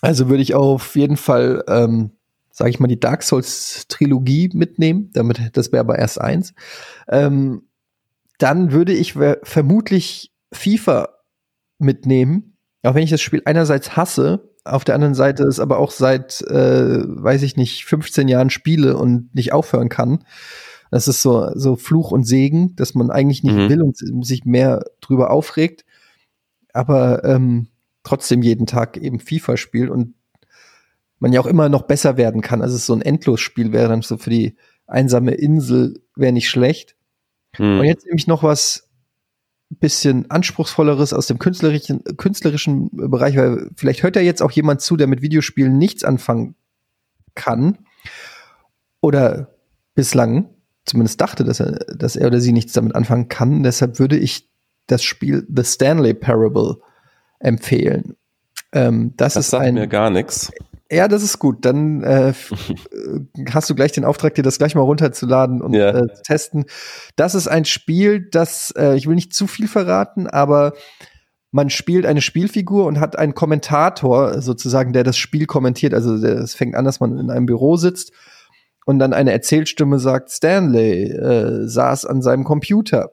[0.00, 2.10] Also würde ich auf jeden Fall ähm,
[2.52, 5.10] sage ich mal, die Dark Souls Trilogie mitnehmen.
[5.14, 6.54] Damit, das wäre aber erst eins.
[7.08, 7.62] Ähm,
[8.38, 11.08] dann würde ich vermutlich FIFA
[11.78, 12.56] mitnehmen.
[12.82, 16.40] Auch wenn ich das Spiel einerseits hasse, auf der anderen Seite es aber auch seit,
[16.42, 20.24] äh, weiß ich nicht, 15 Jahren spiele und nicht aufhören kann.
[20.90, 23.68] Das ist so, so Fluch und Segen, dass man eigentlich nicht mhm.
[23.70, 23.96] will und
[24.26, 25.84] sich mehr drüber aufregt,
[26.72, 27.68] aber ähm,
[28.04, 30.14] trotzdem jeden Tag eben FIFA spielt und
[31.22, 32.62] man ja auch immer noch besser werden kann.
[32.62, 34.56] Also es so ein Endlosspiel wäre dann so für die
[34.88, 36.96] einsame Insel wäre nicht schlecht.
[37.54, 37.78] Hm.
[37.78, 38.88] Und jetzt nehme ich noch was
[39.70, 44.96] bisschen anspruchsvolleres aus dem künstlerischen, künstlerischen Bereich, weil vielleicht hört ja jetzt auch jemand zu,
[44.96, 46.56] der mit Videospielen nichts anfangen
[47.34, 47.78] kann
[49.00, 49.54] oder
[49.94, 50.50] bislang
[50.84, 53.62] zumindest dachte, dass er, dass er oder sie nichts damit anfangen kann.
[53.62, 54.50] Deshalb würde ich
[54.88, 56.78] das Spiel The Stanley Parable
[57.38, 58.16] empfehlen.
[58.72, 60.50] Ähm, das, das ist sagt ein, mir gar nichts.
[60.92, 61.64] Ja, das ist gut.
[61.64, 62.34] Dann äh,
[63.50, 65.88] hast du gleich den Auftrag, dir das gleich mal runterzuladen und ja.
[65.88, 66.66] äh, testen.
[67.16, 70.74] Das ist ein Spiel, das, äh, ich will nicht zu viel verraten, aber
[71.50, 75.94] man spielt eine Spielfigur und hat einen Kommentator sozusagen, der das Spiel kommentiert.
[75.94, 78.12] Also es fängt an, dass man in einem Büro sitzt
[78.84, 83.12] und dann eine Erzählstimme sagt, Stanley äh, saß an seinem Computer.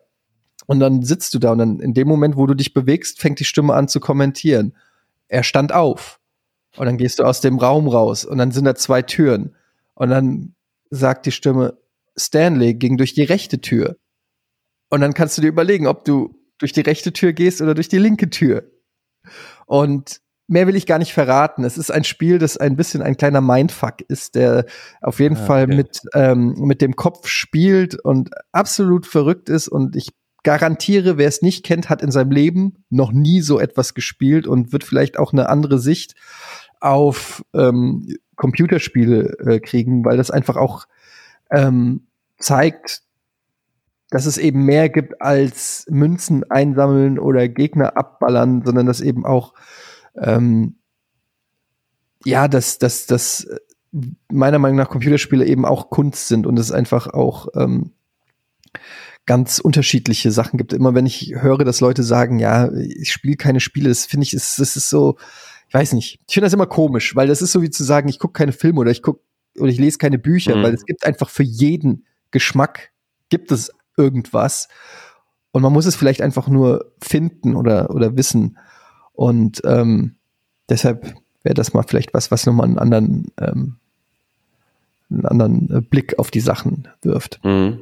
[0.68, 3.40] Und dann sitzt du da und dann in dem Moment, wo du dich bewegst, fängt
[3.40, 4.76] die Stimme an zu kommentieren.
[5.28, 6.19] Er stand auf.
[6.80, 9.54] Und dann gehst du aus dem Raum raus und dann sind da zwei Türen.
[9.96, 10.56] Und dann
[10.90, 11.78] sagt die Stimme,
[12.18, 13.98] Stanley ging durch die rechte Tür.
[14.90, 17.90] Und dann kannst du dir überlegen, ob du durch die rechte Tür gehst oder durch
[17.90, 18.64] die linke Tür.
[19.66, 21.66] Und mehr will ich gar nicht verraten.
[21.66, 24.66] Es ist ein Spiel, das ein bisschen ein kleiner Mindfuck ist, der
[25.02, 29.68] auf jeden ah, Fall mit, ähm, mit dem Kopf spielt und absolut verrückt ist.
[29.68, 30.14] Und ich
[30.44, 34.72] garantiere, wer es nicht kennt, hat in seinem Leben noch nie so etwas gespielt und
[34.72, 36.16] wird vielleicht auch eine andere Sicht
[36.80, 40.88] auf ähm, Computerspiele äh, kriegen, weil das einfach auch
[41.52, 42.08] ähm,
[42.38, 43.04] zeigt,
[44.10, 49.54] dass es eben mehr gibt als Münzen einsammeln oder Gegner abballern, sondern dass eben auch
[50.16, 50.76] ähm,
[52.26, 53.48] ja, dass dass dass
[54.30, 57.92] meiner Meinung nach Computerspiele eben auch Kunst sind und es einfach auch ähm,
[59.26, 60.74] ganz unterschiedliche Sachen gibt.
[60.74, 64.34] Immer wenn ich höre, dass Leute sagen, ja, ich spiele keine Spiele, das finde ich,
[64.34, 65.18] es ist, ist so,
[65.70, 66.20] ich weiß nicht.
[66.28, 68.52] Ich finde das immer komisch, weil das ist so wie zu sagen, ich gucke keine
[68.52, 69.22] Filme oder ich gucke
[69.60, 70.64] oder ich lese keine Bücher, mhm.
[70.64, 72.92] weil es gibt einfach für jeden Geschmack
[73.30, 74.68] gibt es irgendwas
[75.52, 78.58] und man muss es vielleicht einfach nur finden oder oder wissen
[79.14, 80.16] und ähm,
[80.70, 81.14] deshalb
[81.44, 83.76] wäre das mal vielleicht was, was nochmal einen anderen ähm,
[85.12, 87.44] einen anderen äh, Blick auf die Sachen wirft.
[87.44, 87.82] Mhm.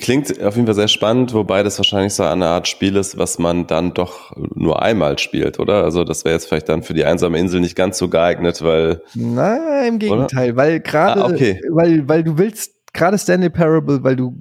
[0.00, 3.38] Klingt auf jeden Fall sehr spannend, wobei das wahrscheinlich so eine Art Spiel ist, was
[3.38, 5.84] man dann doch nur einmal spielt, oder?
[5.84, 9.02] Also das wäre jetzt vielleicht dann für die einsame Insel nicht ganz so geeignet, weil.
[9.14, 10.56] Nein, im Gegenteil, oder?
[10.56, 11.60] weil gerade, ah, okay.
[11.70, 14.36] weil, weil du willst, gerade Stanley Parable, weil du,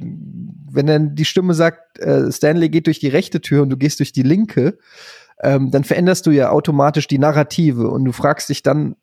[0.71, 3.99] wenn dann die Stimme sagt, äh, Stanley geht durch die rechte Tür und du gehst
[3.99, 4.77] durch die linke,
[5.41, 8.95] ähm, dann veränderst du ja automatisch die Narrative und du fragst dich dann,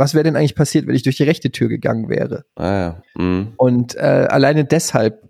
[0.00, 2.46] was wäre denn eigentlich passiert, wenn ich durch die rechte Tür gegangen wäre?
[2.56, 3.02] Ah, ja.
[3.16, 3.52] Mhm.
[3.58, 5.28] Und äh, alleine deshalb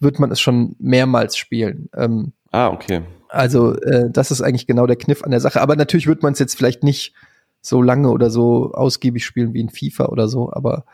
[0.00, 1.90] wird man es schon mehrmals spielen.
[1.94, 3.02] Ähm, ah, okay.
[3.28, 5.60] Also äh, das ist eigentlich genau der Kniff an der Sache.
[5.60, 7.14] Aber natürlich wird man es jetzt vielleicht nicht
[7.60, 10.50] so lange oder so ausgiebig spielen wie in FIFA oder so.
[10.50, 10.86] Aber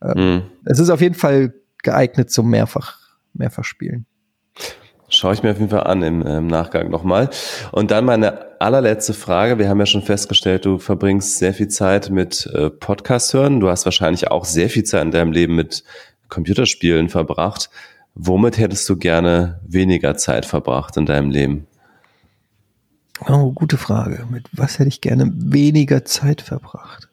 [0.00, 0.42] ähm, mhm.
[0.64, 2.98] es ist auf jeden Fall geeignet zum mehrfach
[3.34, 4.06] mehrfach spielen.
[5.18, 7.28] Schaue ich mir auf jeden Fall an im, im Nachgang nochmal.
[7.72, 9.58] Und dann meine allerletzte Frage.
[9.58, 13.58] Wir haben ja schon festgestellt, du verbringst sehr viel Zeit mit äh, Podcast hören.
[13.58, 15.82] Du hast wahrscheinlich auch sehr viel Zeit in deinem Leben mit
[16.28, 17.68] Computerspielen verbracht.
[18.14, 21.66] Womit hättest du gerne weniger Zeit verbracht in deinem Leben?
[23.26, 24.24] Oh, gute Frage.
[24.30, 27.08] Mit was hätte ich gerne weniger Zeit verbracht?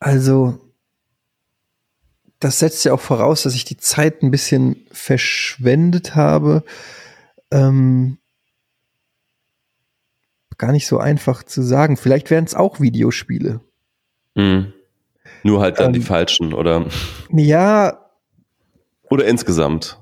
[0.00, 0.67] Also,
[2.40, 6.64] das setzt ja auch voraus, dass ich die Zeit ein bisschen verschwendet habe.
[7.50, 8.18] Ähm,
[10.56, 11.96] gar nicht so einfach zu sagen.
[11.96, 13.60] Vielleicht wären es auch Videospiele.
[14.34, 14.72] Mhm.
[15.42, 16.86] Nur halt dann ähm, die falschen, oder?
[17.32, 18.10] Ja.
[19.10, 19.98] Oder insgesamt.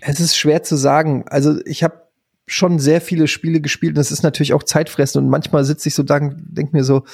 [0.00, 1.24] Es ist schwer zu sagen.
[1.28, 2.08] Also ich habe
[2.46, 5.94] schon sehr viele Spiele gespielt und das ist natürlich auch zeitfressend und manchmal sitze ich
[5.94, 7.04] so da und denke mir so,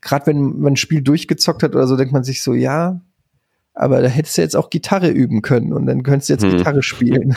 [0.00, 3.00] gerade wenn man ein Spiel durchgezockt hat oder so, denkt man sich so, ja,
[3.74, 6.56] aber da hättest du jetzt auch Gitarre üben können und dann könntest du jetzt hm.
[6.56, 7.34] Gitarre spielen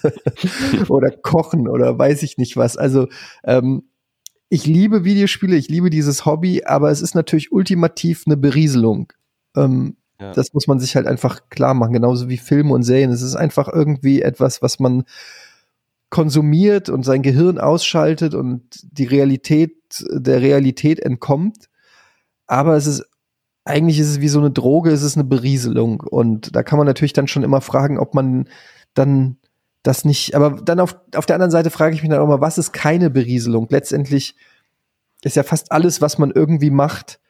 [0.88, 2.76] oder kochen oder weiß ich nicht was.
[2.76, 3.08] Also
[3.44, 3.84] ähm,
[4.48, 9.12] ich liebe Videospiele, ich liebe dieses Hobby, aber es ist natürlich ultimativ eine Berieselung.
[9.56, 10.32] Ähm, ja.
[10.32, 13.10] Das muss man sich halt einfach klar machen, genauso wie Filme und Serien.
[13.10, 15.04] Es ist einfach irgendwie etwas, was man
[16.10, 19.74] konsumiert und sein Gehirn ausschaltet und die Realität
[20.10, 21.70] der Realität entkommt.
[22.46, 23.06] Aber es ist
[23.64, 26.00] eigentlich ist es wie so eine Droge, es ist eine Berieselung.
[26.00, 28.48] Und da kann man natürlich dann schon immer fragen, ob man
[28.94, 29.36] dann
[29.82, 32.40] das nicht, aber dann auf, auf der anderen Seite frage ich mich dann auch mal,
[32.40, 33.66] was ist keine Berieselung?
[33.70, 34.36] Letztendlich
[35.22, 37.20] ist ja fast alles, was man irgendwie macht,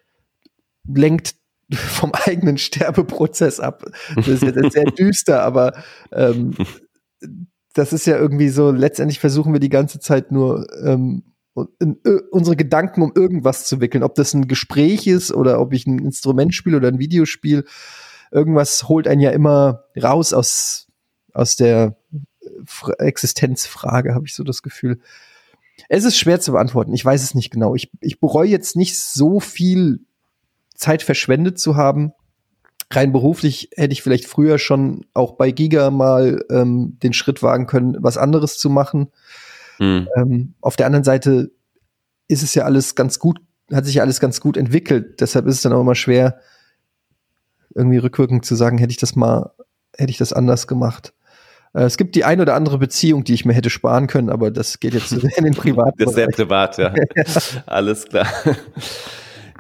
[0.86, 1.34] lenkt
[1.72, 3.84] vom eigenen Sterbeprozess ab.
[4.16, 5.72] Das ist jetzt sehr düster, aber
[6.12, 6.54] ähm,
[7.74, 11.22] das ist ja irgendwie so, letztendlich versuchen wir die ganze Zeit nur ähm,
[11.78, 14.02] in, in, unsere Gedanken um irgendwas zu wickeln.
[14.02, 17.64] Ob das ein Gespräch ist oder ob ich ein Instrument spiele oder ein Videospiel.
[18.30, 20.88] Irgendwas holt einen ja immer raus aus,
[21.32, 21.96] aus der
[22.98, 25.00] Existenzfrage, habe ich so das Gefühl.
[25.88, 26.92] Es ist schwer zu beantworten.
[26.94, 27.74] Ich weiß es nicht genau.
[27.74, 30.00] Ich, ich bereue jetzt nicht so viel
[30.74, 32.12] Zeit verschwendet zu haben.
[32.90, 37.66] Rein beruflich hätte ich vielleicht früher schon auch bei Giga mal ähm, den Schritt wagen
[37.66, 39.08] können, was anderes zu machen.
[39.82, 40.09] Hm.
[40.16, 41.50] Ähm, auf der anderen Seite
[42.28, 43.40] ist es ja alles ganz gut,
[43.72, 45.20] hat sich ja alles ganz gut entwickelt.
[45.20, 46.38] Deshalb ist es dann auch immer schwer,
[47.74, 49.50] irgendwie rückwirkend zu sagen, hätte ich das mal,
[49.96, 51.14] hätte ich das anders gemacht.
[51.74, 54.52] Äh, es gibt die ein oder andere Beziehung, die ich mir hätte sparen können, aber
[54.52, 56.94] das geht jetzt in den privaten Das ist sehr privat, ja.
[57.66, 58.28] Alles klar.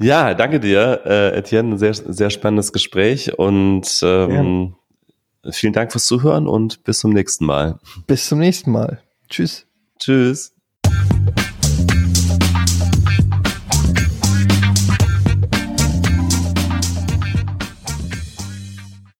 [0.00, 1.74] Ja, danke dir, äh, Etienne.
[1.74, 4.74] Ein sehr, sehr spannendes Gespräch und ähm,
[5.50, 7.78] vielen Dank fürs Zuhören und bis zum nächsten Mal.
[8.06, 9.00] Bis zum nächsten Mal.
[9.28, 9.66] Tschüss.
[10.02, 10.52] Tschüss.